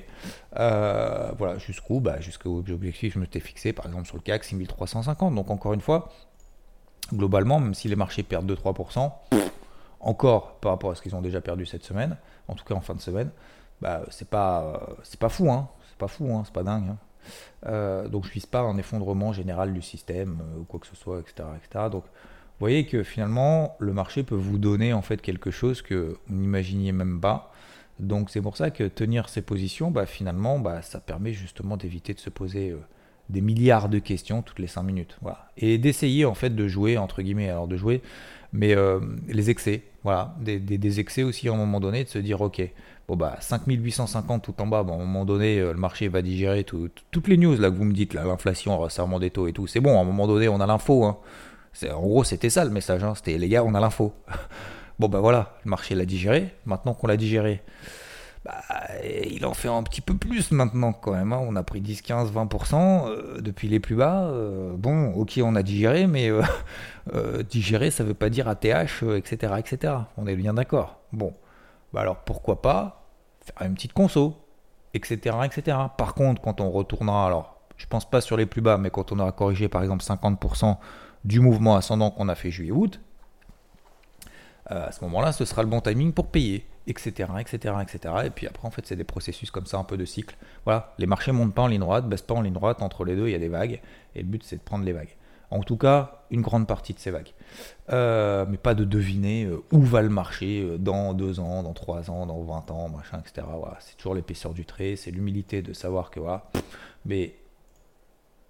euh, 0.58 1.32
Voilà, 1.38 1.58
jusqu'où 1.60 2.00
bah, 2.00 2.20
Jusqu'au 2.20 2.58
objectif 2.58 3.14
je 3.14 3.20
me 3.20 3.26
fixé, 3.26 3.74
par 3.74 3.86
exemple, 3.86 4.06
sur 4.06 4.18
le 4.18 4.24
CAC 4.24 4.44
6350. 4.44 5.36
Donc, 5.36 5.52
encore 5.52 5.74
une 5.74 5.82
fois, 5.82 6.10
globalement, 7.14 7.60
même 7.60 7.76
si 7.76 7.88
les 7.88 7.96
marchés 7.96 8.24
perdent 8.24 8.52
2-3%, 8.52 9.12
encore 10.00 10.56
par 10.56 10.72
rapport 10.72 10.92
à 10.92 10.96
ce 10.96 11.02
qu'ils 11.02 11.16
ont 11.16 11.22
déjà 11.22 11.42
perdu 11.42 11.66
cette 11.66 11.84
semaine, 11.84 12.18
en 12.48 12.56
tout 12.56 12.66
cas 12.66 12.74
en 12.74 12.82
fin 12.82 12.96
de 12.96 13.02
semaine, 13.02 13.30
bah, 13.82 14.02
c'est 14.10 14.30
pas, 14.30 14.90
fou, 15.30 15.52
hein. 15.52 15.70
C'est 15.90 15.98
pas 15.98 16.08
fou, 16.08 16.36
hein. 16.36 16.42
C'est 16.46 16.54
pas 16.54 16.64
dingue. 16.64 16.90
Hein. 16.90 16.98
Euh, 17.68 18.08
donc 18.08 18.24
je 18.24 18.30
ne 18.30 18.34
vise 18.34 18.46
pas 18.46 18.62
un 18.62 18.78
effondrement 18.78 19.34
général 19.34 19.74
du 19.74 19.82
système 19.82 20.40
euh, 20.42 20.60
ou 20.60 20.64
quoi 20.64 20.80
que 20.80 20.88
ce 20.88 20.96
soit, 20.96 21.20
etc., 21.20 21.50
etc. 21.58 21.86
Donc 21.92 22.04
vous 22.04 22.62
voyez 22.62 22.86
que 22.86 23.04
finalement 23.04 23.76
le 23.80 23.94
marché 23.94 24.24
peut 24.24 24.36
vous 24.36 24.58
donner 24.58 24.94
en 24.94 25.02
fait 25.02 25.22
quelque 25.22 25.52
chose 25.52 25.82
que 25.82 26.18
vous 26.28 26.36
n'imaginiez 26.36 26.94
même 26.94 27.20
pas. 27.20 27.52
Donc 28.00 28.30
c'est 28.30 28.42
pour 28.42 28.58
ça 28.58 28.72
que 28.72 28.84
tenir 28.84 29.30
ces 29.30 29.42
positions, 29.42 29.92
bah, 29.92 30.06
finalement, 30.06 30.60
bah, 30.60 30.82
ça 30.82 31.00
permet 31.00 31.34
justement 31.34 31.78
d'éviter 31.78 32.14
de 32.14 32.20
se 32.20 32.30
poser 32.30 32.72
euh, 32.72 32.78
des 33.30 33.42
milliards 33.42 33.90
de 33.90 34.00
questions 34.00 34.42
toutes 34.42 34.60
les 34.60 34.68
5 34.68 34.84
minutes. 34.84 35.18
Voilà. 35.22 35.50
Et 35.58 35.78
d'essayer 35.78 36.26
en 36.26 36.36
fait 36.36 36.56
de 36.56 36.68
jouer, 36.68 36.98
entre 36.98 37.22
guillemets, 37.22 37.50
alors 37.50 37.68
de 37.68 37.78
jouer, 37.78 38.02
mais 38.54 38.76
les 39.28 39.50
excès, 39.50 39.84
voilà, 40.04 40.34
des, 40.40 41.00
excès 41.02 41.24
aussi 41.24 41.50
à 41.50 41.52
un 41.52 41.58
moment 41.58 41.82
donné, 41.82 42.06
de 42.06 42.10
se 42.10 42.18
dire 42.18 42.40
ok, 42.40 42.62
Bon 43.08 43.16
bah 43.16 43.38
5850 43.40 44.44
tout 44.44 44.62
en 44.62 44.68
bas, 44.68 44.80
à 44.80 44.82
un 44.82 44.84
moment 44.84 45.24
donné, 45.24 45.60
euh, 45.60 45.72
le 45.72 45.80
marché 45.80 46.10
va 46.10 46.22
digérer 46.22 46.66
toutes 46.66 47.28
les 47.30 47.38
news 47.38 47.56
là 47.56 47.70
que 47.70 47.76
vous 47.76 47.86
me 47.86 47.94
dites, 47.94 48.14
l'inflation, 48.14 48.78
resserrement 48.78 49.18
des 49.18 49.30
taux 49.30 49.48
et 49.48 49.54
tout. 49.54 49.66
C'est 49.66 49.80
bon, 49.80 49.98
à 49.98 50.02
un 50.02 50.04
moment 50.04 50.28
donné, 50.28 50.50
on 50.50 50.60
a 50.60 50.66
l'info. 50.68 51.06
Hein. 51.06 51.18
En 51.90 52.02
gros, 52.02 52.26
c'était 52.26 52.50
ça 52.50 52.66
le 52.66 52.72
message. 52.72 53.04
Hein. 53.06 53.14
C'était 53.16 53.38
les 53.38 53.48
gars, 53.48 53.64
on 53.64 53.74
a 53.74 53.80
l'info. 53.80 54.14
bon 55.00 55.10
bah 55.10 55.20
voilà, 55.20 55.58
le 55.64 55.70
marché 55.70 55.96
l'a 55.96 56.06
digéré. 56.06 56.54
Maintenant 56.66 56.94
qu'on 56.94 57.08
l'a 57.08 57.18
digéré, 57.18 57.64
bah, 58.46 58.62
il 59.04 59.46
en 59.46 59.54
fait 59.54 59.68
un 59.68 59.84
petit 59.84 60.02
peu 60.02 60.16
plus 60.16 60.52
maintenant 60.52 60.94
quand 60.94 61.14
même. 61.14 61.34
Hein. 61.34 61.40
On 61.42 61.56
a 61.56 61.64
pris 61.64 61.82
10, 61.82 62.02
15, 62.02 62.32
20% 62.32 63.42
depuis 63.42 63.68
les 63.68 63.80
plus 63.80 63.96
bas. 63.96 64.26
Euh, 64.26 64.76
bon, 64.78 65.14
ok, 65.14 65.40
on 65.44 65.56
a 65.56 65.64
digéré, 65.64 66.08
mais 66.08 66.30
euh, 66.30 67.44
digérer, 67.50 67.92
ça 67.92 68.04
veut 68.04 68.14
pas 68.14 68.30
dire 68.30 68.48
ATH, 68.48 69.04
etc., 69.16 69.54
etc. 69.58 69.94
On 70.18 70.28
est 70.28 70.36
bien 70.36 70.54
d'accord. 70.54 71.00
Bon. 71.12 71.34
Bah 71.94 72.02
alors 72.02 72.18
pourquoi 72.18 72.62
pas 72.62 73.08
faire 73.40 73.68
une 73.68 73.74
petite 73.76 73.94
conso, 73.94 74.36
etc., 74.94 75.38
etc. 75.46 75.78
Par 75.98 76.14
contre, 76.14 76.42
quand 76.42 76.62
on 76.62 76.70
retournera, 76.70 77.26
alors 77.26 77.58
je 77.78 77.86
pense 77.86 78.10
pas 78.10 78.22
sur 78.22 78.38
les 78.38 78.46
plus 78.46 78.62
bas, 78.62 78.78
mais 78.78 78.90
quand 78.90 79.12
on 79.12 79.20
aura 79.20 79.32
corrigé 79.32 79.70
par 79.70 79.82
exemple 79.84 80.04
50% 80.04 80.78
du 81.26 81.40
mouvement 81.40 81.76
ascendant 81.76 82.12
qu'on 82.12 82.30
a 82.30 82.36
fait 82.36 82.52
juillet-août, 82.52 83.00
euh, 83.00 83.07
à 84.70 84.92
ce 84.92 85.04
moment-là, 85.06 85.32
ce 85.32 85.46
sera 85.46 85.64
le 85.64 85.70
bon 85.70 85.80
timing 85.82 86.12
pour 86.12 86.28
payer, 86.28 86.66
etc., 86.88 87.30
etc., 87.40 87.76
etc. 87.82 88.14
Et 88.26 88.30
puis 88.30 88.48
après, 88.48 88.68
en 88.68 88.72
fait, 88.72 88.86
c'est 88.86 88.96
des 88.96 89.04
processus 89.04 89.50
comme 89.52 89.66
ça, 89.66 89.78
un 89.78 89.84
peu 89.84 89.98
de 89.98 90.06
cycle. 90.06 90.36
Voilà, 90.66 90.94
les 90.98 91.06
marchés 91.06 91.32
montent 91.32 91.54
pas 91.54 91.64
en 91.64 91.68
ligne 91.68 91.80
droite, 91.80 92.08
baissent 92.08 92.22
pas 92.22 92.36
en 92.36 92.42
ligne 92.42 92.54
droite, 92.54 92.82
entre 92.82 93.06
les 93.06 93.16
deux, 93.16 93.28
il 93.28 93.32
y 93.32 93.36
a 93.36 93.40
des 93.40 93.48
vagues, 93.48 93.82
et 94.16 94.20
le 94.20 94.28
but, 94.28 94.44
c'est 94.44 94.58
de 94.58 94.62
prendre 94.62 94.84
les 94.84 94.94
vagues. 94.94 95.16
En 95.50 95.62
tout 95.62 95.78
cas, 95.78 96.24
une 96.30 96.42
grande 96.42 96.68
partie 96.68 96.94
de 96.94 97.00
ces 97.00 97.12
vagues. 97.12 97.32
Euh, 97.92 98.46
mais 98.50 98.58
pas 98.58 98.74
de 98.74 98.84
deviner 98.84 99.46
euh, 99.46 99.64
où 99.72 99.80
va 99.80 100.02
le 100.02 100.10
marché 100.10 100.62
euh, 100.62 100.78
dans 100.78 101.14
2 101.14 101.40
ans, 101.40 101.64
dans 101.64 101.74
3 101.74 102.12
ans, 102.12 102.26
dans 102.26 102.42
20 102.42 102.72
ans, 102.72 102.90
machin, 102.90 103.20
etc. 103.20 103.48
Voilà, 103.58 103.78
c'est 103.80 103.96
toujours 103.96 104.14
l'épaisseur 104.14 104.54
du 104.54 104.66
trait, 104.66 104.96
c'est 104.98 105.12
l'humilité 105.12 105.62
de 105.62 105.72
savoir 105.72 106.12
que. 106.12 106.20
Mais 107.06 107.36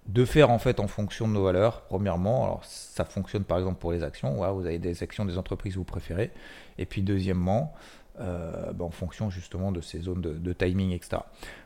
de 0.08 0.24
faire 0.24 0.50
en 0.50 0.58
fait 0.58 0.80
en 0.80 0.88
fonction 0.88 1.28
de 1.28 1.34
nos 1.34 1.44
valeurs, 1.44 1.82
premièrement, 1.82 2.44
alors 2.44 2.64
ça 2.64 3.04
fonctionne 3.04 3.44
par 3.44 3.58
exemple 3.58 3.78
pour 3.78 3.92
les 3.92 4.02
actions, 4.02 4.34
vous 4.54 4.66
avez 4.66 4.78
des 4.78 5.02
actions 5.02 5.24
des 5.24 5.38
entreprises 5.38 5.74
que 5.74 5.78
vous 5.78 5.84
préférez, 5.84 6.30
et 6.78 6.86
puis 6.86 7.02
deuxièmement, 7.02 7.74
euh, 8.20 8.72
bah, 8.72 8.84
en 8.84 8.90
fonction 8.90 9.30
justement 9.30 9.70
de 9.70 9.80
ces 9.80 10.00
zones 10.00 10.20
de, 10.20 10.52
timing, 10.52 10.90
etc. 10.90 11.18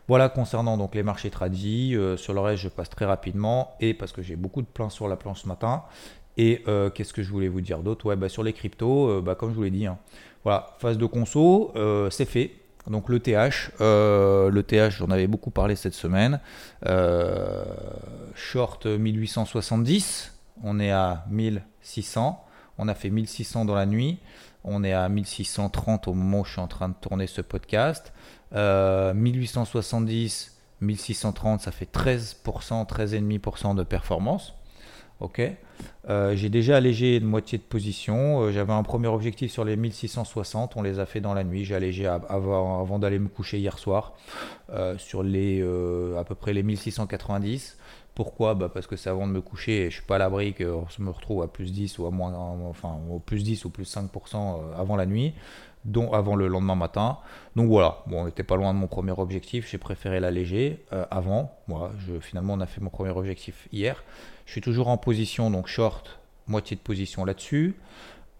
Voilà 0.07 0.29
concernant 0.29 0.77
donc 0.77 0.95
les 0.95 1.03
marchés 1.03 1.31
tradis. 1.31 1.95
Euh, 1.97 2.19
sur 2.19 2.35
le 2.35 2.41
reste, 2.41 2.63
je 2.63 2.69
passe 2.69 2.91
très 2.91 3.07
rapidement 3.07 3.75
et 3.81 3.95
parce 3.95 4.13
que 4.13 4.21
j'ai 4.21 4.37
beaucoup 4.37 4.61
de 4.61 4.67
plans 4.67 4.91
sur 4.91 5.09
la 5.09 5.17
planche 5.17 5.43
ce 5.43 5.49
matin. 5.49 5.85
Et 6.37 6.63
euh, 6.69 6.91
qu'est-ce 6.91 7.15
que 7.15 7.23
je 7.23 7.31
voulais 7.31 7.49
vous 7.49 7.63
dire 7.63 7.79
d'autre? 7.79 8.05
Ouais, 8.05 8.17
bah, 8.17 8.29
Sur 8.29 8.43
les 8.43 8.53
cryptos, 8.53 9.23
bah, 9.23 9.35
comme 9.35 9.51
je 9.51 9.55
vous 9.55 9.63
l'ai 9.63 9.71
dit, 9.71 9.87
hein. 9.87 9.97
voilà, 10.45 10.75
phase 10.79 10.99
de 10.99 11.07
conso, 11.07 11.73
c'est 12.11 12.27
fait. 12.27 12.51
Donc 12.89 13.09
le 13.09 13.21
TH, 13.21 13.71
le 13.81 14.61
TH, 14.61 14.99
j'en 14.99 15.11
avais 15.11 15.27
beaucoup 15.27 15.51
parlé 15.51 15.77
cette 15.77 15.95
semaine. 15.95 16.41
short 18.35 18.87
1870, 18.87 20.33
on 20.63 20.81
est 20.81 20.91
à 20.91 21.25
1600. 21.31 22.45
On 22.79 22.89
a 22.89 22.95
fait 22.95 23.11
1600 23.11 23.65
dans 23.65 23.75
la 23.75 23.87
nuit. 23.87 24.19
On 24.65 24.85
est 24.85 24.93
à 24.93 25.09
1630 25.09 26.09
au 26.09 26.15
moment 26.15 26.41
où 26.41 26.45
je 26.45 26.53
suis 26.53 26.61
en 26.61 26.69
train 26.69 26.89
de 26.89 26.95
tourner 26.95 27.27
ce 27.27 27.41
podcast. 27.41 28.13
1870, 28.53 30.53
euh, 30.81 30.85
1630, 30.85 31.61
ça 31.61 31.73
fait 31.73 31.93
13%, 31.93 32.87
13,5% 32.87 33.75
de 33.75 33.83
performance. 33.83 34.55
Ok. 35.23 35.41
Euh, 36.09 36.35
j'ai 36.35 36.49
déjà 36.49 36.77
allégé 36.77 37.17
une 37.17 37.27
moitié 37.27 37.57
de 37.57 37.63
position. 37.63 38.43
Euh, 38.43 38.51
j'avais 38.51 38.73
un 38.73 38.83
premier 38.83 39.07
objectif 39.07 39.53
sur 39.53 39.65
les 39.65 39.77
1660. 39.77 40.77
On 40.77 40.83
les 40.83 40.99
a 40.99 41.07
fait 41.07 41.21
dans 41.21 41.33
la 41.33 41.45
nuit. 41.45 41.65
J'ai 41.65 41.77
allégé 41.77 42.07
avant, 42.07 42.99
d'aller 42.99 43.21
me 43.21 43.29
coucher 43.29 43.59
hier 43.59 43.79
soir 43.79 44.15
sur 44.99 45.23
les 45.23 45.63
à 46.19 46.25
peu 46.25 46.35
près 46.35 46.53
les 46.53 46.65
1690. 46.65 47.79
Pourquoi? 48.15 48.55
Bah 48.55 48.69
Parce 48.69 48.87
que 48.87 48.97
c'est 48.97 49.09
avant 49.09 49.27
de 49.27 49.33
me 49.33 49.41
coucher 49.41 49.87
et 49.87 49.91
je 49.91 49.97
suis 49.97 50.05
pas 50.05 50.17
à 50.17 50.19
l'abri 50.19 50.55
je 50.59 51.03
me 51.03 51.11
retrouve 51.11 51.43
à 51.43 51.49
plus 51.49 51.73
10 51.73 51.99
ou 51.99 52.07
à 52.07 52.11
moins, 52.11 52.33
enfin, 52.69 52.99
au 53.11 53.19
plus 53.19 53.43
10 53.43 53.65
ou 53.65 53.71
plus 53.71 53.91
5% 53.97 54.09
euh, 54.35 54.79
avant 54.79 54.97
la 54.97 55.07
nuit, 55.07 55.33
dont 55.87 56.13
avant 56.13 56.37
le 56.37 56.47
lendemain 56.47 56.75
matin. 56.75 57.19
Donc 57.57 57.69
voilà, 57.69 58.03
bon, 58.07 58.23
on 58.23 58.25
n'était 58.27 58.43
pas 58.43 58.57
loin 58.57 58.75
de 58.75 58.79
mon 58.79 58.87
premier 58.87 59.13
objectif, 59.13 59.69
j'ai 59.71 59.79
préféré 59.79 60.21
l'alléger 60.21 60.85
euh, 60.93 61.07
avant. 61.11 61.53
Je, 62.07 62.19
finalement, 62.21 62.53
on 62.55 62.61
a 62.61 62.67
fait 62.67 62.83
mon 62.83 62.91
premier 62.91 63.11
objectif 63.11 63.67
hier. 63.73 64.05
Je 64.47 64.53
suis 64.53 64.61
toujours 64.61 64.89
en 64.89 64.97
position, 64.97 65.51
donc 65.51 65.67
short, 65.67 66.21
moitié 66.47 66.77
de 66.77 66.83
position 66.83 67.25
là-dessus. 67.25 67.77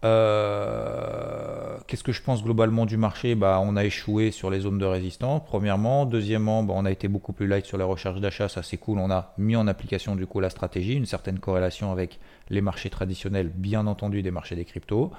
Euh, 0.03 1.77
qu'est-ce 1.87 2.03
que 2.03 2.11
je 2.11 2.21
pense 2.21 2.43
globalement 2.43 2.85
du 2.85 2.97
marché? 2.97 3.35
Bah, 3.35 3.61
On 3.63 3.77
a 3.77 3.85
échoué 3.85 4.31
sur 4.31 4.49
les 4.49 4.59
zones 4.59 4.77
de 4.77 4.85
résistance, 4.85 5.41
premièrement. 5.45 6.05
Deuxièmement, 6.05 6.61
bah, 6.61 6.73
on 6.75 6.83
a 6.83 6.91
été 6.91 7.07
beaucoup 7.07 7.31
plus 7.31 7.47
light 7.47 7.65
sur 7.65 7.77
les 7.77 7.85
recherches 7.85 8.19
d'achat, 8.19 8.49
ça 8.49 8.63
c'est 8.63 8.75
cool. 8.77 8.99
On 8.99 9.09
a 9.11 9.33
mis 9.37 9.55
en 9.55 9.65
application 9.65 10.15
du 10.15 10.27
coup 10.27 10.41
la 10.41 10.49
stratégie, 10.49 10.93
une 10.93 11.05
certaine 11.05 11.39
corrélation 11.39 11.91
avec 11.91 12.19
les 12.49 12.59
marchés 12.59 12.89
traditionnels, 12.89 13.47
bien 13.47 13.87
entendu 13.87 14.21
des 14.21 14.31
marchés 14.31 14.55
des 14.55 14.65
cryptos. 14.65 15.11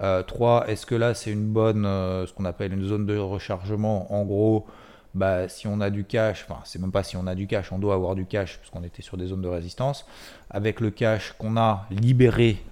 Euh, 0.00 0.22
trois, 0.22 0.66
est-ce 0.68 0.86
que 0.86 0.94
là 0.94 1.12
c'est 1.12 1.30
une 1.30 1.46
bonne, 1.46 1.84
euh, 1.84 2.26
ce 2.26 2.32
qu'on 2.32 2.46
appelle 2.46 2.72
une 2.72 2.84
zone 2.84 3.04
de 3.04 3.18
rechargement? 3.18 4.10
En 4.14 4.24
gros, 4.24 4.66
bah, 5.14 5.48
si 5.48 5.66
on 5.66 5.80
a 5.80 5.90
du 5.90 6.04
cash, 6.04 6.46
enfin 6.48 6.60
c'est 6.64 6.80
même 6.80 6.92
pas 6.92 7.02
si 7.02 7.16
on 7.16 7.26
a 7.26 7.34
du 7.34 7.46
cash, 7.46 7.72
on 7.72 7.78
doit 7.78 7.94
avoir 7.94 8.14
du 8.14 8.26
cash 8.26 8.58
parce 8.58 8.70
qu'on 8.70 8.84
était 8.84 9.02
sur 9.02 9.16
des 9.16 9.26
zones 9.26 9.42
de 9.42 9.48
résistance. 9.48 10.06
Avec 10.50 10.80
le 10.80 10.90
cash 10.90 11.34
qu'on 11.38 11.56
a 11.56 11.86
libéré 11.90 12.62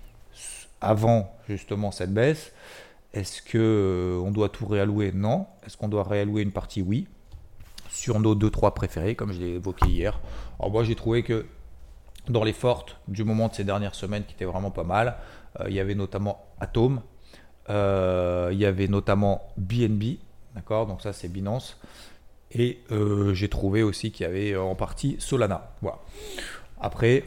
avant 0.80 1.34
justement 1.48 1.90
cette 1.90 2.12
baisse, 2.12 2.52
est-ce 3.12 3.42
que 3.42 3.58
euh, 3.58 4.22
on 4.24 4.30
doit 4.30 4.48
tout 4.48 4.66
réallouer? 4.66 5.12
Non. 5.12 5.46
Est-ce 5.66 5.76
qu'on 5.76 5.88
doit 5.88 6.04
réallouer 6.04 6.42
une 6.42 6.52
partie? 6.52 6.82
Oui. 6.82 7.08
Sur 7.90 8.20
nos 8.20 8.36
2-3 8.36 8.74
préférés, 8.74 9.14
comme 9.14 9.32
je 9.32 9.40
l'ai 9.40 9.54
évoqué 9.54 9.88
hier. 9.88 10.20
Alors 10.60 10.70
moi 10.70 10.84
j'ai 10.84 10.94
trouvé 10.94 11.22
que 11.22 11.46
dans 12.28 12.44
les 12.44 12.52
fortes 12.52 12.98
du 13.08 13.24
moment 13.24 13.48
de 13.48 13.54
ces 13.54 13.64
dernières 13.64 13.94
semaines 13.94 14.24
qui 14.24 14.34
étaient 14.34 14.44
vraiment 14.44 14.70
pas 14.70 14.84
mal, 14.84 15.16
euh, 15.58 15.64
il 15.68 15.74
y 15.74 15.80
avait 15.80 15.94
notamment 15.94 16.44
Atom, 16.60 17.00
euh, 17.70 18.50
il 18.52 18.58
y 18.58 18.66
avait 18.66 18.88
notamment 18.88 19.48
BNB, 19.56 20.18
d'accord? 20.54 20.86
Donc 20.86 21.00
ça 21.00 21.12
c'est 21.12 21.28
Binance. 21.28 21.78
Et 22.52 22.78
j'ai 23.32 23.48
trouvé 23.48 23.82
aussi 23.82 24.10
qu'il 24.10 24.24
y 24.24 24.28
avait 24.28 24.56
en 24.56 24.74
partie 24.74 25.16
Solana. 25.18 25.72
Voilà. 25.82 25.98
Après, 26.80 27.24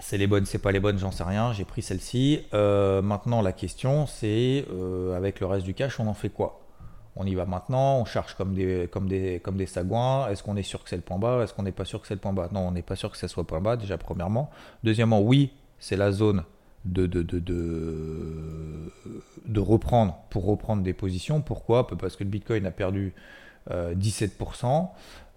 c'est 0.00 0.18
les 0.18 0.26
bonnes, 0.26 0.46
c'est 0.46 0.58
pas 0.58 0.72
les 0.72 0.80
bonnes, 0.80 0.98
j'en 0.98 1.10
sais 1.10 1.24
rien. 1.24 1.52
J'ai 1.52 1.64
pris 1.64 1.82
celle-ci. 1.82 2.42
Euh, 2.54 3.02
maintenant, 3.02 3.42
la 3.42 3.52
question, 3.52 4.06
c'est 4.06 4.64
euh, 4.72 5.16
avec 5.16 5.40
le 5.40 5.46
reste 5.46 5.64
du 5.64 5.74
cash, 5.74 5.98
on 6.00 6.06
en 6.06 6.14
fait 6.14 6.28
quoi? 6.28 6.60
On 7.16 7.24
y 7.24 7.34
va 7.34 7.46
maintenant, 7.46 7.98
on 8.00 8.04
cherche 8.04 8.34
comme 8.34 8.54
des, 8.54 8.88
comme 8.92 9.08
des, 9.08 9.40
comme 9.42 9.56
des 9.56 9.66
sagouins. 9.66 10.28
Est-ce 10.28 10.42
qu'on 10.42 10.56
est 10.56 10.62
sûr 10.62 10.84
que 10.84 10.90
c'est 10.90 10.96
le 10.96 11.02
point 11.02 11.18
bas? 11.18 11.42
Est-ce 11.42 11.54
qu'on 11.54 11.62
n'est 11.62 11.72
pas 11.72 11.86
sûr 11.86 12.00
que 12.00 12.06
c'est 12.06 12.14
le 12.14 12.20
point 12.20 12.34
bas? 12.34 12.48
Non, 12.52 12.68
on 12.68 12.72
n'est 12.72 12.82
pas 12.82 12.94
sûr 12.94 13.10
que 13.10 13.16
ce 13.16 13.26
soit 13.26 13.42
le 13.42 13.46
point 13.46 13.60
bas, 13.60 13.76
déjà, 13.76 13.96
premièrement. 13.96 14.50
Deuxièmement, 14.84 15.20
oui, 15.20 15.50
c'est 15.78 15.96
la 15.96 16.12
zone 16.12 16.44
de, 16.84 17.06
de, 17.06 17.22
de, 17.22 17.40
de, 19.46 19.60
reprendre 19.60 20.18
pour 20.28 20.44
reprendre 20.44 20.82
des 20.82 20.92
positions. 20.92 21.40
Pourquoi? 21.40 21.86
Parce 21.86 22.16
que 22.16 22.24
le 22.24 22.30
Bitcoin 22.30 22.66
a 22.66 22.70
perdu 22.70 23.14
17%. 23.70 24.88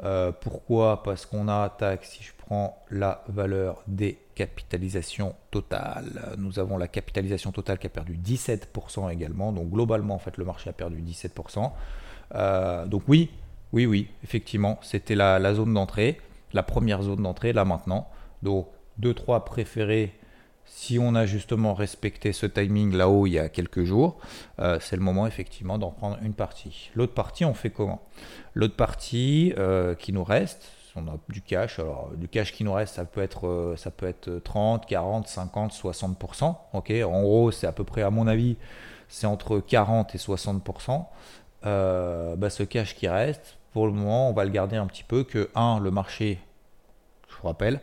Euh, 0.01 0.31
pourquoi? 0.31 1.03
Parce 1.03 1.25
qu'on 1.25 1.47
a, 1.47 1.69
tac, 1.69 2.05
si 2.05 2.23
je 2.23 2.31
prends 2.37 2.81
la 2.89 3.23
valeur 3.27 3.83
des 3.87 4.17
capitalisations 4.35 5.35
totales, 5.51 6.35
nous 6.37 6.59
avons 6.59 6.77
la 6.77 6.87
capitalisation 6.87 7.51
totale 7.51 7.79
qui 7.79 7.87
a 7.87 7.89
perdu 7.89 8.17
17% 8.17 9.11
également. 9.11 9.51
Donc 9.51 9.69
globalement, 9.69 10.15
en 10.15 10.19
fait, 10.19 10.37
le 10.37 10.45
marché 10.45 10.69
a 10.69 10.73
perdu 10.73 11.01
17%. 11.01 11.71
Euh, 12.35 12.85
donc 12.85 13.03
oui, 13.07 13.29
oui, 13.73 13.85
oui, 13.85 14.09
effectivement, 14.23 14.79
c'était 14.81 15.15
la, 15.15 15.53
zone 15.53 15.73
d'entrée, 15.73 16.19
la 16.53 16.63
première 16.63 17.01
zone 17.01 17.23
d'entrée, 17.23 17.53
là 17.53 17.65
maintenant. 17.65 18.09
Donc 18.41 18.67
2-3 19.01 19.43
préférés 19.43 20.13
si 20.71 20.99
on 20.99 21.15
a 21.15 21.25
justement 21.25 21.73
respecté 21.73 22.31
ce 22.31 22.45
timing 22.45 22.95
là-haut 22.95 23.25
il 23.25 23.31
y 23.31 23.39
a 23.39 23.49
quelques 23.49 23.83
jours, 23.83 24.19
euh, 24.59 24.77
c'est 24.79 24.95
le 24.95 25.01
moment 25.01 25.25
effectivement 25.25 25.79
d'en 25.79 25.89
prendre 25.89 26.19
une 26.21 26.33
partie. 26.33 26.91
L'autre 26.95 27.15
partie, 27.15 27.43
on 27.43 27.55
fait 27.55 27.71
comment? 27.71 28.01
L'autre 28.53 28.75
partie 28.75 29.51
euh, 29.57 29.95
qui 29.95 30.13
nous 30.13 30.23
reste, 30.23 30.71
on 30.95 31.07
a 31.07 31.17
du 31.27 31.41
cash. 31.41 31.79
Alors, 31.79 32.11
du 32.15 32.27
cash 32.27 32.53
qui 32.53 32.63
nous 32.63 32.71
reste, 32.71 32.95
ça 32.95 33.05
peut 33.05 33.21
être, 33.21 33.47
euh, 33.47 33.75
ça 33.77 33.89
peut 33.89 34.07
être 34.07 34.29
30, 34.43 34.85
40, 34.85 35.27
50, 35.27 35.73
60%. 35.73 36.55
Ok, 36.73 36.91
en 37.03 37.21
gros, 37.23 37.51
c'est 37.51 37.67
à 37.67 37.71
peu 37.71 37.83
près, 37.83 38.03
à 38.03 38.11
mon 38.11 38.27
avis, 38.27 38.55
c'est 39.07 39.25
entre 39.25 39.59
40 39.59 40.13
et 40.13 40.19
60%. 40.19 41.05
bah, 41.63 42.49
ce 42.49 42.63
cash 42.63 42.95
qui 42.95 43.07
reste, 43.07 43.57
pour 43.73 43.87
le 43.87 43.93
moment, 43.93 44.29
on 44.29 44.33
va 44.33 44.45
le 44.45 44.51
garder 44.51 44.77
un 44.77 44.85
petit 44.85 45.03
peu. 45.03 45.23
Que 45.23 45.49
1, 45.55 45.79
le 45.79 45.89
marché, 45.89 46.39
je 47.27 47.35
vous 47.41 47.47
rappelle, 47.47 47.81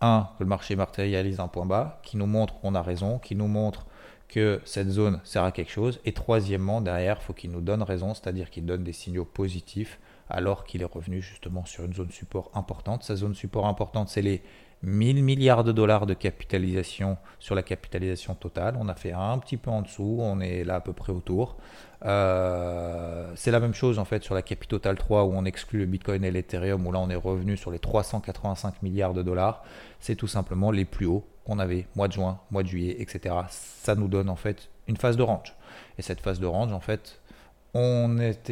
un, 0.00 0.28
que 0.38 0.44
le 0.44 0.48
marché 0.48 0.76
matérialise 0.76 1.40
un 1.40 1.48
point 1.48 1.66
bas, 1.66 2.00
qui 2.02 2.16
nous 2.16 2.26
montre 2.26 2.58
qu'on 2.60 2.74
a 2.74 2.82
raison, 2.82 3.18
qui 3.18 3.34
nous 3.34 3.48
montre 3.48 3.86
que 4.28 4.60
cette 4.64 4.90
zone 4.90 5.20
sert 5.24 5.44
à 5.44 5.52
quelque 5.52 5.72
chose. 5.72 6.00
Et 6.04 6.12
troisièmement, 6.12 6.80
derrière, 6.80 7.18
il 7.20 7.24
faut 7.24 7.32
qu'il 7.32 7.50
nous 7.50 7.60
donne 7.60 7.82
raison, 7.82 8.14
c'est-à-dire 8.14 8.50
qu'il 8.50 8.66
donne 8.66 8.84
des 8.84 8.92
signaux 8.92 9.24
positifs 9.24 9.98
alors 10.30 10.64
qu'il 10.64 10.82
est 10.82 10.86
revenu 10.86 11.22
justement 11.22 11.64
sur 11.64 11.84
une 11.84 11.94
zone 11.94 12.10
support 12.10 12.50
importante. 12.54 13.02
Sa 13.02 13.16
zone 13.16 13.34
support 13.34 13.66
importante, 13.66 14.08
c'est 14.08 14.22
les 14.22 14.42
1000 14.82 15.24
milliards 15.24 15.64
de 15.64 15.72
dollars 15.72 16.06
de 16.06 16.14
capitalisation 16.14 17.16
sur 17.38 17.54
la 17.54 17.62
capitalisation 17.62 18.34
totale. 18.34 18.76
On 18.78 18.88
a 18.88 18.94
fait 18.94 19.12
un 19.12 19.38
petit 19.38 19.56
peu 19.56 19.70
en 19.70 19.82
dessous, 19.82 20.18
on 20.20 20.40
est 20.40 20.64
là 20.64 20.76
à 20.76 20.80
peu 20.80 20.92
près 20.92 21.12
autour. 21.12 21.56
Euh, 22.04 23.32
c'est 23.34 23.50
la 23.50 23.58
même 23.58 23.74
chose 23.74 23.98
en 23.98 24.04
fait 24.04 24.22
sur 24.22 24.34
la 24.34 24.42
Capital 24.42 24.96
3 24.96 25.24
où 25.24 25.32
on 25.34 25.44
exclut 25.44 25.80
le 25.80 25.86
Bitcoin 25.86 26.24
et 26.24 26.30
l'Ethereum 26.30 26.86
où 26.86 26.92
là 26.92 27.00
on 27.00 27.10
est 27.10 27.16
revenu 27.16 27.56
sur 27.56 27.72
les 27.72 27.80
385 27.80 28.82
milliards 28.82 29.14
de 29.14 29.22
dollars. 29.22 29.64
C'est 29.98 30.14
tout 30.14 30.28
simplement 30.28 30.70
les 30.70 30.84
plus 30.84 31.06
hauts 31.06 31.26
qu'on 31.44 31.58
avait 31.58 31.86
mois 31.96 32.06
de 32.06 32.12
juin, 32.12 32.38
mois 32.50 32.62
de 32.62 32.68
juillet, 32.68 32.96
etc. 33.00 33.34
Ça 33.48 33.94
nous 33.96 34.06
donne 34.06 34.28
en 34.28 34.36
fait 34.36 34.68
une 34.86 34.96
phase 34.96 35.16
de 35.16 35.22
range. 35.22 35.54
Et 35.98 36.02
cette 36.02 36.20
phase 36.20 36.38
de 36.38 36.46
range 36.46 36.72
en 36.72 36.80
fait, 36.80 37.20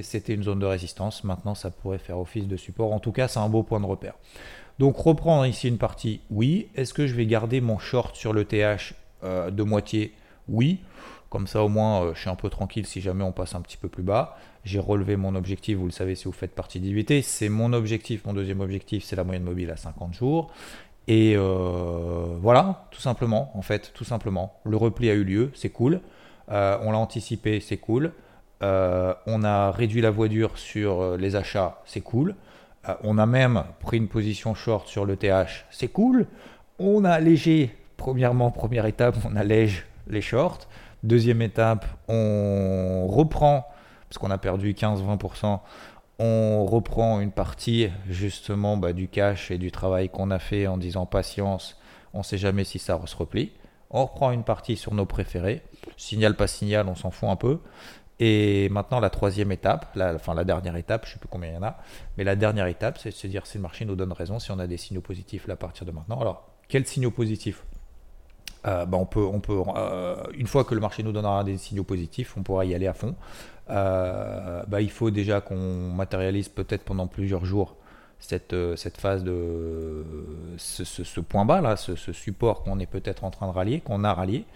c'était 0.02 0.34
une 0.34 0.42
zone 0.42 0.58
de 0.58 0.66
résistance. 0.66 1.24
Maintenant 1.24 1.54
ça 1.54 1.70
pourrait 1.70 1.98
faire 1.98 2.18
office 2.18 2.46
de 2.46 2.56
support. 2.56 2.92
En 2.92 3.00
tout 3.00 3.12
cas 3.12 3.28
c'est 3.28 3.40
un 3.40 3.48
beau 3.48 3.62
point 3.62 3.80
de 3.80 3.86
repère. 3.86 4.14
Donc 4.78 4.96
reprendre 4.96 5.46
ici 5.46 5.68
une 5.68 5.78
partie, 5.78 6.20
oui. 6.30 6.68
Est-ce 6.74 6.92
que 6.92 7.06
je 7.06 7.14
vais 7.14 7.26
garder 7.26 7.60
mon 7.60 7.78
short 7.78 8.14
sur 8.14 8.32
le 8.32 8.44
TH 8.44 8.94
euh, 9.24 9.50
de 9.50 9.62
moitié? 9.62 10.12
Oui. 10.48 10.80
Comme 11.30 11.46
ça, 11.46 11.64
au 11.64 11.68
moins, 11.68 12.04
euh, 12.04 12.14
je 12.14 12.20
suis 12.20 12.30
un 12.30 12.36
peu 12.36 12.50
tranquille 12.50 12.86
si 12.86 13.00
jamais 13.00 13.24
on 13.24 13.32
passe 13.32 13.54
un 13.54 13.62
petit 13.62 13.78
peu 13.78 13.88
plus 13.88 14.02
bas. 14.02 14.36
J'ai 14.64 14.78
relevé 14.78 15.16
mon 15.16 15.34
objectif, 15.34 15.78
vous 15.78 15.86
le 15.86 15.92
savez 15.92 16.14
si 16.14 16.24
vous 16.24 16.32
faites 16.32 16.54
partie 16.54 16.78
d'IVT. 16.78 17.22
C'est 17.22 17.48
mon 17.48 17.72
objectif, 17.72 18.24
mon 18.26 18.34
deuxième 18.34 18.60
objectif, 18.60 19.04
c'est 19.04 19.16
la 19.16 19.24
moyenne 19.24 19.44
mobile 19.44 19.70
à 19.70 19.76
50 19.76 20.12
jours. 20.12 20.52
Et 21.08 21.34
euh, 21.36 22.36
voilà, 22.40 22.86
tout 22.90 23.00
simplement, 23.00 23.56
en 23.56 23.62
fait, 23.62 23.92
tout 23.94 24.04
simplement. 24.04 24.60
Le 24.64 24.76
repli 24.76 25.08
a 25.08 25.14
eu 25.14 25.24
lieu, 25.24 25.50
c'est 25.54 25.70
cool. 25.70 26.00
On 26.48 26.92
l'a 26.92 26.98
anticipé, 26.98 27.58
c'est 27.60 27.76
cool. 27.76 28.12
On 28.60 29.44
a 29.44 29.70
réduit 29.70 30.00
la 30.00 30.10
voiture 30.10 30.58
sur 30.58 31.16
les 31.16 31.36
achats, 31.36 31.80
c'est 31.84 32.00
cool. 32.00 32.34
on 33.02 33.18
a 33.18 33.26
même 33.26 33.64
pris 33.80 33.98
une 33.98 34.08
position 34.08 34.54
short 34.54 34.88
sur 34.88 35.04
le 35.04 35.16
TH, 35.16 35.66
c'est 35.70 35.88
cool. 35.88 36.26
On 36.78 37.04
a 37.04 37.10
allégé, 37.10 37.74
premièrement, 37.96 38.50
première 38.50 38.86
étape, 38.86 39.16
on 39.24 39.36
allège 39.36 39.86
les 40.08 40.20
shorts. 40.20 40.68
Deuxième 41.02 41.42
étape, 41.42 41.86
on 42.08 43.06
reprend, 43.08 43.66
parce 44.08 44.18
qu'on 44.18 44.30
a 44.30 44.38
perdu 44.38 44.72
15-20%, 44.72 45.60
on 46.18 46.64
reprend 46.66 47.20
une 47.20 47.30
partie 47.30 47.90
justement 48.08 48.76
bah, 48.76 48.92
du 48.92 49.08
cash 49.08 49.50
et 49.50 49.58
du 49.58 49.70
travail 49.70 50.08
qu'on 50.08 50.30
a 50.30 50.38
fait 50.38 50.66
en 50.66 50.78
disant 50.78 51.06
patience, 51.06 51.78
on 52.14 52.18
ne 52.18 52.24
sait 52.24 52.38
jamais 52.38 52.64
si 52.64 52.78
ça 52.78 52.98
se 53.04 53.16
replie. 53.16 53.52
On 53.90 54.04
reprend 54.04 54.32
une 54.32 54.42
partie 54.42 54.76
sur 54.76 54.94
nos 54.94 55.04
préférés. 55.04 55.62
Signal, 55.96 56.34
pas 56.34 56.46
signal, 56.46 56.88
on 56.88 56.94
s'en 56.94 57.10
fout 57.10 57.28
un 57.28 57.36
peu. 57.36 57.60
Et 58.18 58.68
maintenant, 58.70 58.98
la 59.00 59.10
troisième 59.10 59.52
étape, 59.52 59.94
la, 59.94 60.14
enfin 60.14 60.34
la 60.34 60.44
dernière 60.44 60.76
étape, 60.76 61.04
je 61.04 61.10
ne 61.10 61.12
sais 61.14 61.18
plus 61.18 61.28
combien 61.28 61.50
il 61.50 61.54
y 61.54 61.58
en 61.58 61.62
a, 61.62 61.76
mais 62.16 62.24
la 62.24 62.34
dernière 62.34 62.66
étape, 62.66 62.98
c'est 62.98 63.10
de 63.10 63.14
se 63.14 63.26
dire 63.26 63.46
si 63.46 63.58
le 63.58 63.62
marché 63.62 63.84
nous 63.84 63.94
donne 63.94 64.12
raison, 64.12 64.38
si 64.38 64.50
on 64.50 64.58
a 64.58 64.66
des 64.66 64.78
signaux 64.78 65.02
positifs 65.02 65.46
là, 65.46 65.54
à 65.54 65.56
partir 65.56 65.84
de 65.84 65.92
maintenant. 65.92 66.20
Alors, 66.20 66.48
quels 66.68 66.86
signaux 66.86 67.10
positifs 67.10 67.64
euh, 68.66 68.84
bah, 68.84 68.98
on 68.98 69.06
peut, 69.06 69.22
euh, 69.76 70.16
une 70.34 70.46
fois 70.46 70.64
que 70.64 70.74
le 70.74 70.80
marché 70.80 71.02
nous 71.02 71.12
donnera 71.12 71.44
des 71.44 71.56
signaux 71.56 71.84
positifs, 71.84 72.36
on 72.36 72.42
pourra 72.42 72.64
y 72.64 72.74
aller 72.74 72.88
à 72.88 72.94
fond. 72.94 73.14
Euh, 73.70 74.62
bah, 74.66 74.80
il 74.80 74.90
faut 74.90 75.10
déjà 75.10 75.40
qu'on 75.40 75.92
matérialise 75.92 76.48
peut-être 76.48 76.82
pendant 76.84 77.06
plusieurs 77.06 77.44
jours 77.44 77.76
cette, 78.18 78.56
cette 78.76 78.96
phase 78.96 79.22
de 79.22 80.04
ce, 80.56 81.20
point 81.20 81.44
bas 81.44 81.60
là, 81.60 81.76
ce, 81.76 81.94
support 82.12 82.62
qu'on 82.62 82.78
est 82.80 82.86
peut-être 82.86 83.24
en 83.24 83.30
train 83.30 83.46
de 83.46 83.52
rallier, 83.52 83.80
qu'on 83.80 84.04
a 84.04 84.12
rallié 84.12 84.46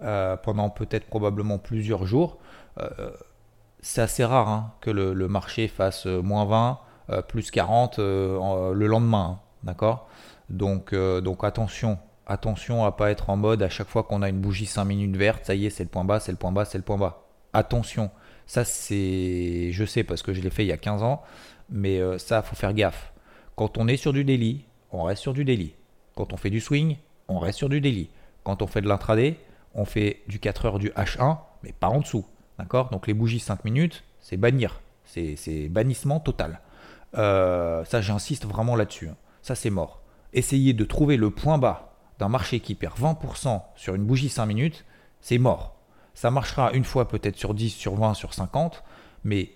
pendant 0.00 0.70
peut-être 0.70 1.06
probablement 1.06 1.58
plusieurs 1.58 2.04
jours. 2.06 2.38
c'est 3.80 4.02
assez 4.02 4.24
rare 4.24 4.48
hein, 4.48 4.72
que 4.80 4.90
le, 4.90 5.28
marché 5.28 5.68
fasse 5.68 6.06
moins 6.06 6.44
20, 6.44 7.22
plus 7.28 7.50
40 7.50 7.98
le 7.98 8.86
lendemain, 8.86 9.38
hein, 9.38 9.40
d'accord? 9.62 10.08
Donc, 10.50 10.94
donc 10.94 11.44
attention, 11.44 11.98
attention 12.26 12.84
à 12.84 12.92
pas 12.92 13.10
être 13.10 13.30
en 13.30 13.36
mode 13.36 13.62
à 13.62 13.68
chaque 13.68 13.88
fois 13.88 14.02
qu'on 14.02 14.22
a 14.22 14.28
une 14.28 14.40
bougie 14.40 14.66
5 14.66 14.84
minutes 14.84 15.16
verte, 15.16 15.44
ça 15.44 15.54
y 15.54 15.66
est, 15.66 15.70
c'est 15.70 15.84
le 15.84 15.90
point 15.90 16.04
bas, 16.04 16.20
c'est 16.20 16.32
le 16.32 16.38
point 16.38 16.52
bas, 16.52 16.64
c'est 16.64 16.78
le 16.78 16.84
point 16.84 16.96
bas. 16.96 17.26
Attention, 17.52 18.10
ça 18.46 18.64
c'est, 18.64 19.70
je 19.72 19.84
sais 19.84 20.04
parce 20.04 20.22
que 20.22 20.32
je 20.32 20.40
l'ai 20.40 20.50
fait 20.50 20.64
il 20.64 20.68
y 20.68 20.72
a 20.72 20.76
15 20.76 21.02
ans, 21.02 21.22
mais 21.70 21.98
euh, 21.98 22.18
ça 22.18 22.42
faut 22.42 22.56
faire 22.56 22.74
gaffe. 22.74 23.12
Quand 23.56 23.78
on 23.78 23.88
est 23.88 23.96
sur 23.96 24.12
du 24.12 24.24
daily, 24.24 24.64
on 24.90 25.04
reste 25.04 25.22
sur 25.22 25.32
du 25.32 25.44
daily. 25.44 25.74
Quand 26.16 26.32
on 26.32 26.36
fait 26.36 26.50
du 26.50 26.60
swing, 26.60 26.96
on 27.28 27.38
reste 27.38 27.58
sur 27.58 27.68
du 27.68 27.80
daily. 27.80 28.10
Quand 28.42 28.62
on 28.62 28.66
fait 28.66 28.80
de 28.80 28.88
l'intraday, 28.88 29.38
on 29.74 29.84
fait 29.84 30.22
du 30.28 30.38
4 30.38 30.66
heures 30.66 30.78
du 30.78 30.90
H1, 30.90 31.38
mais 31.62 31.72
pas 31.72 31.88
en 31.88 32.00
dessous. 32.00 32.24
D'accord? 32.58 32.90
Donc 32.90 33.06
les 33.06 33.14
bougies 33.14 33.40
5 33.40 33.64
minutes, 33.64 34.04
c'est 34.20 34.36
bannir. 34.36 34.80
C'est 35.04 35.68
bannissement 35.68 36.18
total. 36.18 36.60
Euh, 37.16 37.84
ça, 37.84 38.00
j'insiste 38.00 38.46
vraiment 38.46 38.76
là-dessus. 38.76 39.08
Hein. 39.08 39.16
Ça, 39.42 39.54
c'est 39.54 39.70
mort. 39.70 40.00
Essayez 40.32 40.72
de 40.72 40.84
trouver 40.84 41.16
le 41.16 41.30
point 41.30 41.58
bas 41.58 41.94
d'un 42.18 42.28
marché 42.28 42.60
qui 42.60 42.74
perd 42.74 42.98
20% 42.98 43.62
sur 43.76 43.94
une 43.94 44.04
bougie 44.04 44.28
5 44.28 44.46
minutes, 44.46 44.84
c'est 45.20 45.38
mort. 45.38 45.76
Ça 46.14 46.30
marchera 46.30 46.72
une 46.72 46.84
fois 46.84 47.08
peut-être 47.08 47.36
sur 47.36 47.54
10, 47.54 47.70
sur 47.70 47.96
20, 47.96 48.14
sur 48.14 48.34
50, 48.34 48.82
mais 49.24 49.50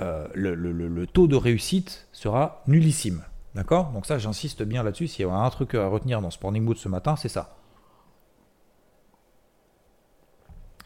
euh, 0.00 0.28
le, 0.34 1.06
taux 1.06 1.26
de 1.26 1.36
réussite 1.36 2.08
sera 2.12 2.62
nullissime. 2.66 3.22
D'accord? 3.54 3.90
Donc 3.90 4.06
ça, 4.06 4.18
j'insiste 4.18 4.62
bien 4.62 4.82
là-dessus. 4.82 5.08
S'il 5.08 5.26
y 5.26 5.28
a 5.28 5.32
un 5.32 5.50
truc 5.50 5.74
à 5.74 5.86
retenir 5.86 6.20
dans 6.20 6.30
ce 6.30 6.38
morning 6.42 6.64
mood 6.64 6.76
ce 6.76 6.88
matin, 6.88 7.16
c'est 7.16 7.28
ça. 7.28 7.56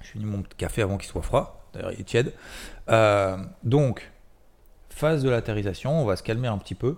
Je 0.09 0.12
finis 0.12 0.25
mon 0.25 0.42
caché 0.57 0.81
avant 0.81 0.97
qu'il 0.97 1.09
soit 1.09 1.21
froid. 1.21 1.68
D'ailleurs, 1.75 1.92
il 1.92 2.01
est 2.01 2.05
tiède. 2.05 2.33
Euh, 2.88 3.37
donc, 3.62 4.11
phase 4.88 5.23
de 5.23 5.29
latérisation, 5.29 6.01
on 6.01 6.07
va 6.07 6.16
se 6.16 6.23
calmer 6.23 6.49
un 6.49 6.57
petit 6.57 6.75
peu. 6.75 6.97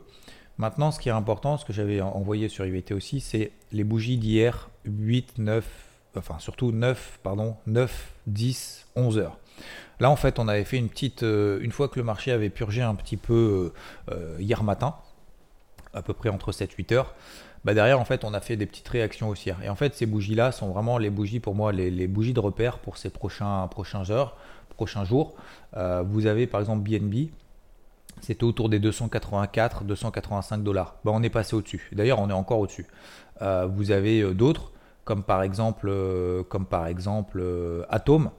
Maintenant, 0.58 0.92
ce 0.92 1.00
qui 1.00 1.08
est 1.08 1.12
important, 1.12 1.56
ce 1.56 1.64
que 1.64 1.72
j'avais 1.72 2.00
envoyé 2.00 2.48
sur 2.48 2.64
IVT 2.64 2.94
aussi, 2.94 3.20
c'est 3.20 3.50
les 3.72 3.82
bougies 3.82 4.16
d'hier 4.16 4.70
8, 4.84 5.38
9, 5.38 5.66
enfin 6.16 6.38
surtout 6.38 6.70
9, 6.70 7.18
pardon, 7.24 7.56
9, 7.66 8.12
10, 8.28 8.86
11 8.94 9.18
heures. 9.18 9.38
Là, 9.98 10.08
en 10.08 10.16
fait, 10.16 10.38
on 10.38 10.46
avait 10.46 10.64
fait 10.64 10.76
une 10.76 10.88
petite, 10.88 11.24
euh, 11.24 11.58
une 11.62 11.72
fois 11.72 11.88
que 11.88 11.98
le 11.98 12.04
marché 12.04 12.30
avait 12.30 12.48
purgé 12.48 12.82
un 12.82 12.94
petit 12.94 13.16
peu 13.16 13.72
euh, 14.10 14.36
hier 14.38 14.62
matin, 14.62 14.94
à 15.94 16.02
peu 16.02 16.12
près 16.12 16.28
entre 16.28 16.52
7-8 16.52 16.94
heures, 16.94 17.14
bah 17.64 17.74
derrière, 17.74 18.00
en 18.00 18.04
fait, 18.04 18.24
on 18.24 18.32
a 18.32 18.40
fait 18.40 18.56
des 18.56 18.66
petites 18.66 18.88
réactions 18.88 19.28
haussières. 19.28 19.58
Et 19.62 19.68
en 19.68 19.74
fait, 19.74 19.94
ces 19.94 20.06
bougies-là 20.06 20.52
sont 20.52 20.70
vraiment 20.70 20.98
les 20.98 21.10
bougies, 21.10 21.40
pour 21.40 21.54
moi, 21.54 21.72
les, 21.72 22.06
bougies 22.06 22.32
de 22.32 22.40
repère 22.40 22.78
pour 22.78 22.96
ces 22.96 23.10
prochains, 23.10 23.66
prochains 23.68 24.10
heures, 24.10 24.36
prochains 24.76 25.04
jours. 25.04 25.34
vous 25.74 26.26
avez, 26.26 26.46
par 26.46 26.60
exemple, 26.60 26.88
BNB, 26.88 27.28
c'était 28.22 28.44
autour 28.44 28.70
des 28.70 28.78
284, 28.78 29.84
285 29.84 30.62
dollars. 30.62 30.96
Bah, 31.04 31.10
on 31.14 31.22
est 31.22 31.30
passé 31.30 31.54
au-dessus. 31.54 31.90
D'ailleurs, 31.92 32.18
on 32.18 32.30
est 32.30 32.34
encore 32.34 32.60
au-dessus. 32.60 32.86
vous 33.42 33.90
avez 33.90 34.32
d'autres, 34.32 34.72
comme 35.04 35.22
par 35.22 35.42
exemple, 35.42 35.92
comme 36.48 36.64
par 36.64 36.86
exemple 36.86 37.44
Atom, 37.90 38.30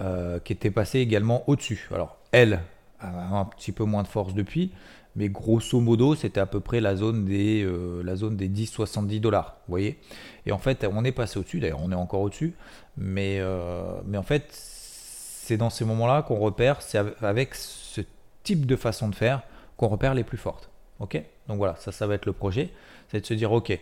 euh, 0.00 0.38
qui 0.38 0.52
était 0.52 0.70
passée 0.70 1.00
également 1.00 1.42
au-dessus. 1.48 1.88
Alors, 1.92 2.18
elle 2.30 2.60
a 3.00 3.36
un 3.36 3.44
petit 3.46 3.72
peu 3.72 3.82
moins 3.82 4.04
de 4.04 4.06
force 4.06 4.32
depuis, 4.32 4.70
mais 5.18 5.28
grosso 5.28 5.80
modo, 5.80 6.14
c'était 6.14 6.38
à 6.38 6.46
peu 6.46 6.60
près 6.60 6.80
la 6.80 6.94
zone 6.94 7.24
des, 7.24 7.64
euh, 7.64 8.02
la 8.04 8.14
zone 8.14 8.36
des 8.36 8.48
10-70 8.48 9.18
dollars. 9.18 9.56
Vous 9.66 9.72
voyez 9.72 9.98
Et 10.46 10.52
en 10.52 10.58
fait, 10.58 10.86
on 10.90 11.04
est 11.04 11.10
passé 11.10 11.40
au-dessus, 11.40 11.58
d'ailleurs, 11.58 11.80
on 11.82 11.90
est 11.90 11.96
encore 11.96 12.20
au-dessus, 12.20 12.54
mais, 12.96 13.38
euh, 13.40 14.00
en 14.16 14.22
fait, 14.22 14.46
c'est 14.50 15.56
dans 15.56 15.70
ces 15.70 15.84
moments-là 15.84 16.22
qu'on 16.22 16.38
repère, 16.38 16.82
c'est 16.82 17.00
avec 17.20 17.56
ce 17.56 18.00
type 18.44 18.64
de 18.64 18.76
façon 18.76 19.08
de 19.08 19.14
faire 19.16 19.42
qu'on 19.76 19.88
repère 19.88 20.14
les 20.14 20.22
plus 20.22 20.38
fortes. 20.38 20.70
Ok 21.00 21.20
Donc 21.48 21.58
voilà, 21.58 21.74
ça, 21.76 21.90
ça 21.90 22.06
va 22.06 22.14
être 22.14 22.26
le 22.26 22.32
projet, 22.32 22.70
c'est 23.08 23.20
de 23.20 23.26
se 23.26 23.34
dire, 23.34 23.50
ok, 23.50 23.76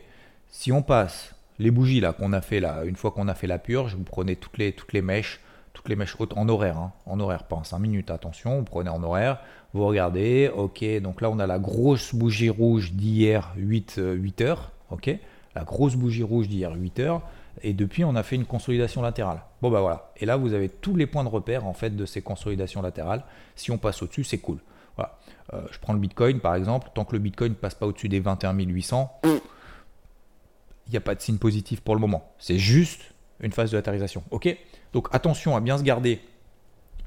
si 0.49 0.73
on 0.73 0.83
passe 0.83 1.35
les 1.59 1.71
bougies 1.71 2.01
là 2.01 2.15
qu'on 2.15 2.33
a 2.33 2.41
fait 2.41 2.61
là, 2.61 2.85
une 2.85 2.97
fois 2.97 3.11
qu'on 3.11 3.29
a 3.29 3.35
fait 3.35 3.47
la 3.47 3.59
purge, 3.59 3.95
vous 3.95 4.05
prenez 4.05 4.37
toutes 4.37 4.57
les 4.59 5.03
mèches, 5.03 5.41
toutes 5.77 5.91
les 5.91 5.97
mèches 5.97 6.17
hautes 6.19 6.33
en 6.39 6.49
horaire, 6.49 6.79
hein. 6.79 6.93
en 7.05 7.21
horaire, 7.21 7.45
pas 7.45 7.57
en 7.57 7.63
5 7.63 7.79
minutes, 7.79 8.11
attention, 8.11 8.59
vous 8.59 8.65
prenez 8.65 8.89
en 8.89 9.03
horaire, 9.03 9.41
vous 9.75 9.85
regardez, 9.85 10.49
ok, 10.49 10.83
donc 11.03 11.21
là 11.21 11.29
on 11.31 11.39
a 11.39 11.47
la 11.47 11.59
grosse 11.59 12.15
bougie 12.15 12.49
rouge 12.49 12.93
d'hier 12.93 13.53
8, 13.59 14.01
8 14.01 14.41
euh, 14.41 14.45
heures, 14.47 14.73
ok, 14.91 15.15
la 15.55 15.65
grosse 15.65 15.95
bougie 15.95 16.23
rouge 16.23 16.49
d'hier 16.49 16.73
8 16.75 17.01
heures, 17.01 17.21
et 17.63 17.75
depuis 17.75 18.07
on 18.07 18.17
a 18.17 18.23
fait 18.23 18.37
une 18.37 18.47
consolidation 18.47 19.03
latérale. 19.03 19.43
Bon 19.61 19.71
bah 19.71 19.83
voilà, 19.83 20.11
et 20.17 20.25
là 20.25 20.39
vous 20.39 20.55
avez 20.55 20.71
tous 20.71 20.97
les 20.97 21.07
points 21.07 21.25
de 21.25 21.29
repère 21.29 21.67
en 21.67 21.75
fait 21.75 21.95
de 21.95 22.07
ces 22.07 22.23
consolidations 22.23 22.81
latérales, 22.81 23.25
si 23.55 23.71
on 23.71 23.77
passe 23.77 24.03
au-dessus 24.03 24.25
c'est 24.25 24.39
cool. 24.39 24.59
Voilà. 24.97 25.19
Euh, 25.53 25.61
je 25.71 25.79
prends 25.79 25.93
le 25.93 25.99
Bitcoin 25.99 26.41
par 26.41 26.55
exemple, 26.55 26.89
tant 26.95 27.05
que 27.05 27.13
le 27.13 27.19
Bitcoin 27.19 27.51
ne 27.51 27.55
passe 27.55 27.75
pas 27.75 27.87
au-dessus 27.87 28.09
des 28.09 28.21
21 28.21 28.55
800, 28.55 29.21
il 29.25 30.91
n'y 30.91 30.97
a 30.97 31.03
pas 31.03 31.15
de 31.15 31.21
signe 31.21 31.37
positif 31.37 31.83
pour 31.83 31.95
le 31.95 32.01
moment. 32.01 32.33
C'est 32.39 32.57
juste 32.57 33.13
une 33.41 33.53
phase 33.53 33.73
de 33.73 33.77
latérisation. 33.77 34.23
Ok? 34.31 34.57
Donc 34.93 35.09
attention 35.13 35.57
à 35.57 35.61
bien 35.61 35.79
se 35.79 35.83
garder 35.83 36.21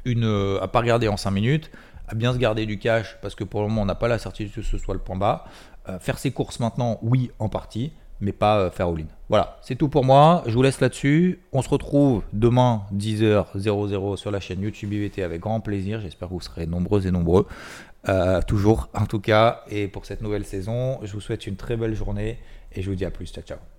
une, 0.06 0.26
euh, 0.26 0.62
à 0.62 0.68
pas 0.68 0.80
regarder 0.80 1.08
en 1.08 1.18
5 1.18 1.32
minutes, 1.32 1.72
à 2.08 2.16
bien 2.16 2.34
se 2.34 2.38
garder 2.38 2.66
du 2.66 2.80
cash 2.80 3.18
parce 3.22 3.36
que 3.36 3.44
pour 3.44 3.62
le 3.62 3.68
moment 3.68 3.84
on 3.84 3.86
n'a 3.86 3.96
pas 3.96 4.08
la 4.08 4.20
certitude 4.20 4.54
que 4.54 4.62
ce 4.62 4.78
soit 4.78 4.94
le 4.94 5.00
point 5.00 5.16
bas. 5.16 5.46
Euh, 5.88 6.00
faire 6.00 6.20
ses 6.20 6.32
courses 6.32 6.60
maintenant, 6.60 7.00
oui, 7.02 7.32
en 7.40 7.50
partie, 7.50 7.94
mais 8.20 8.32
pas 8.32 8.60
euh, 8.60 8.70
faire 8.70 8.88
all-in. 8.88 9.08
Voilà, 9.30 9.58
c'est 9.62 9.76
tout 9.76 9.90
pour 9.90 10.04
moi. 10.04 10.44
Je 10.46 10.54
vous 10.54 10.62
laisse 10.62 10.82
là-dessus. 10.82 11.40
On 11.52 11.62
se 11.62 11.70
retrouve 11.70 12.24
demain 12.34 12.84
10h00 12.94 14.18
sur 14.18 14.32
la 14.32 14.40
chaîne 14.40 14.62
YouTube 14.62 14.92
IVT 14.94 15.24
avec 15.24 15.42
grand 15.42 15.62
plaisir. 15.62 16.02
J'espère 16.02 16.28
que 16.28 16.34
vous 16.34 16.42
serez 16.42 16.66
nombreux 16.66 17.08
et 17.08 17.12
nombreux. 17.12 17.48
toujours 18.48 18.90
en 18.94 19.06
tout 19.06 19.20
cas. 19.20 19.64
Et 19.70 19.88
pour 19.88 20.06
cette 20.06 20.22
nouvelle 20.22 20.46
saison, 20.46 21.00
je 21.04 21.14
vous 21.14 21.22
souhaite 21.22 21.48
une 21.48 21.56
très 21.56 21.78
belle 21.78 21.96
journée 21.96 22.40
et 22.74 22.82
je 22.82 22.90
vous 22.90 22.96
dis 22.96 23.06
à 23.06 23.12
plus. 23.12 23.28
Ciao, 23.32 23.44
ciao. 23.44 23.79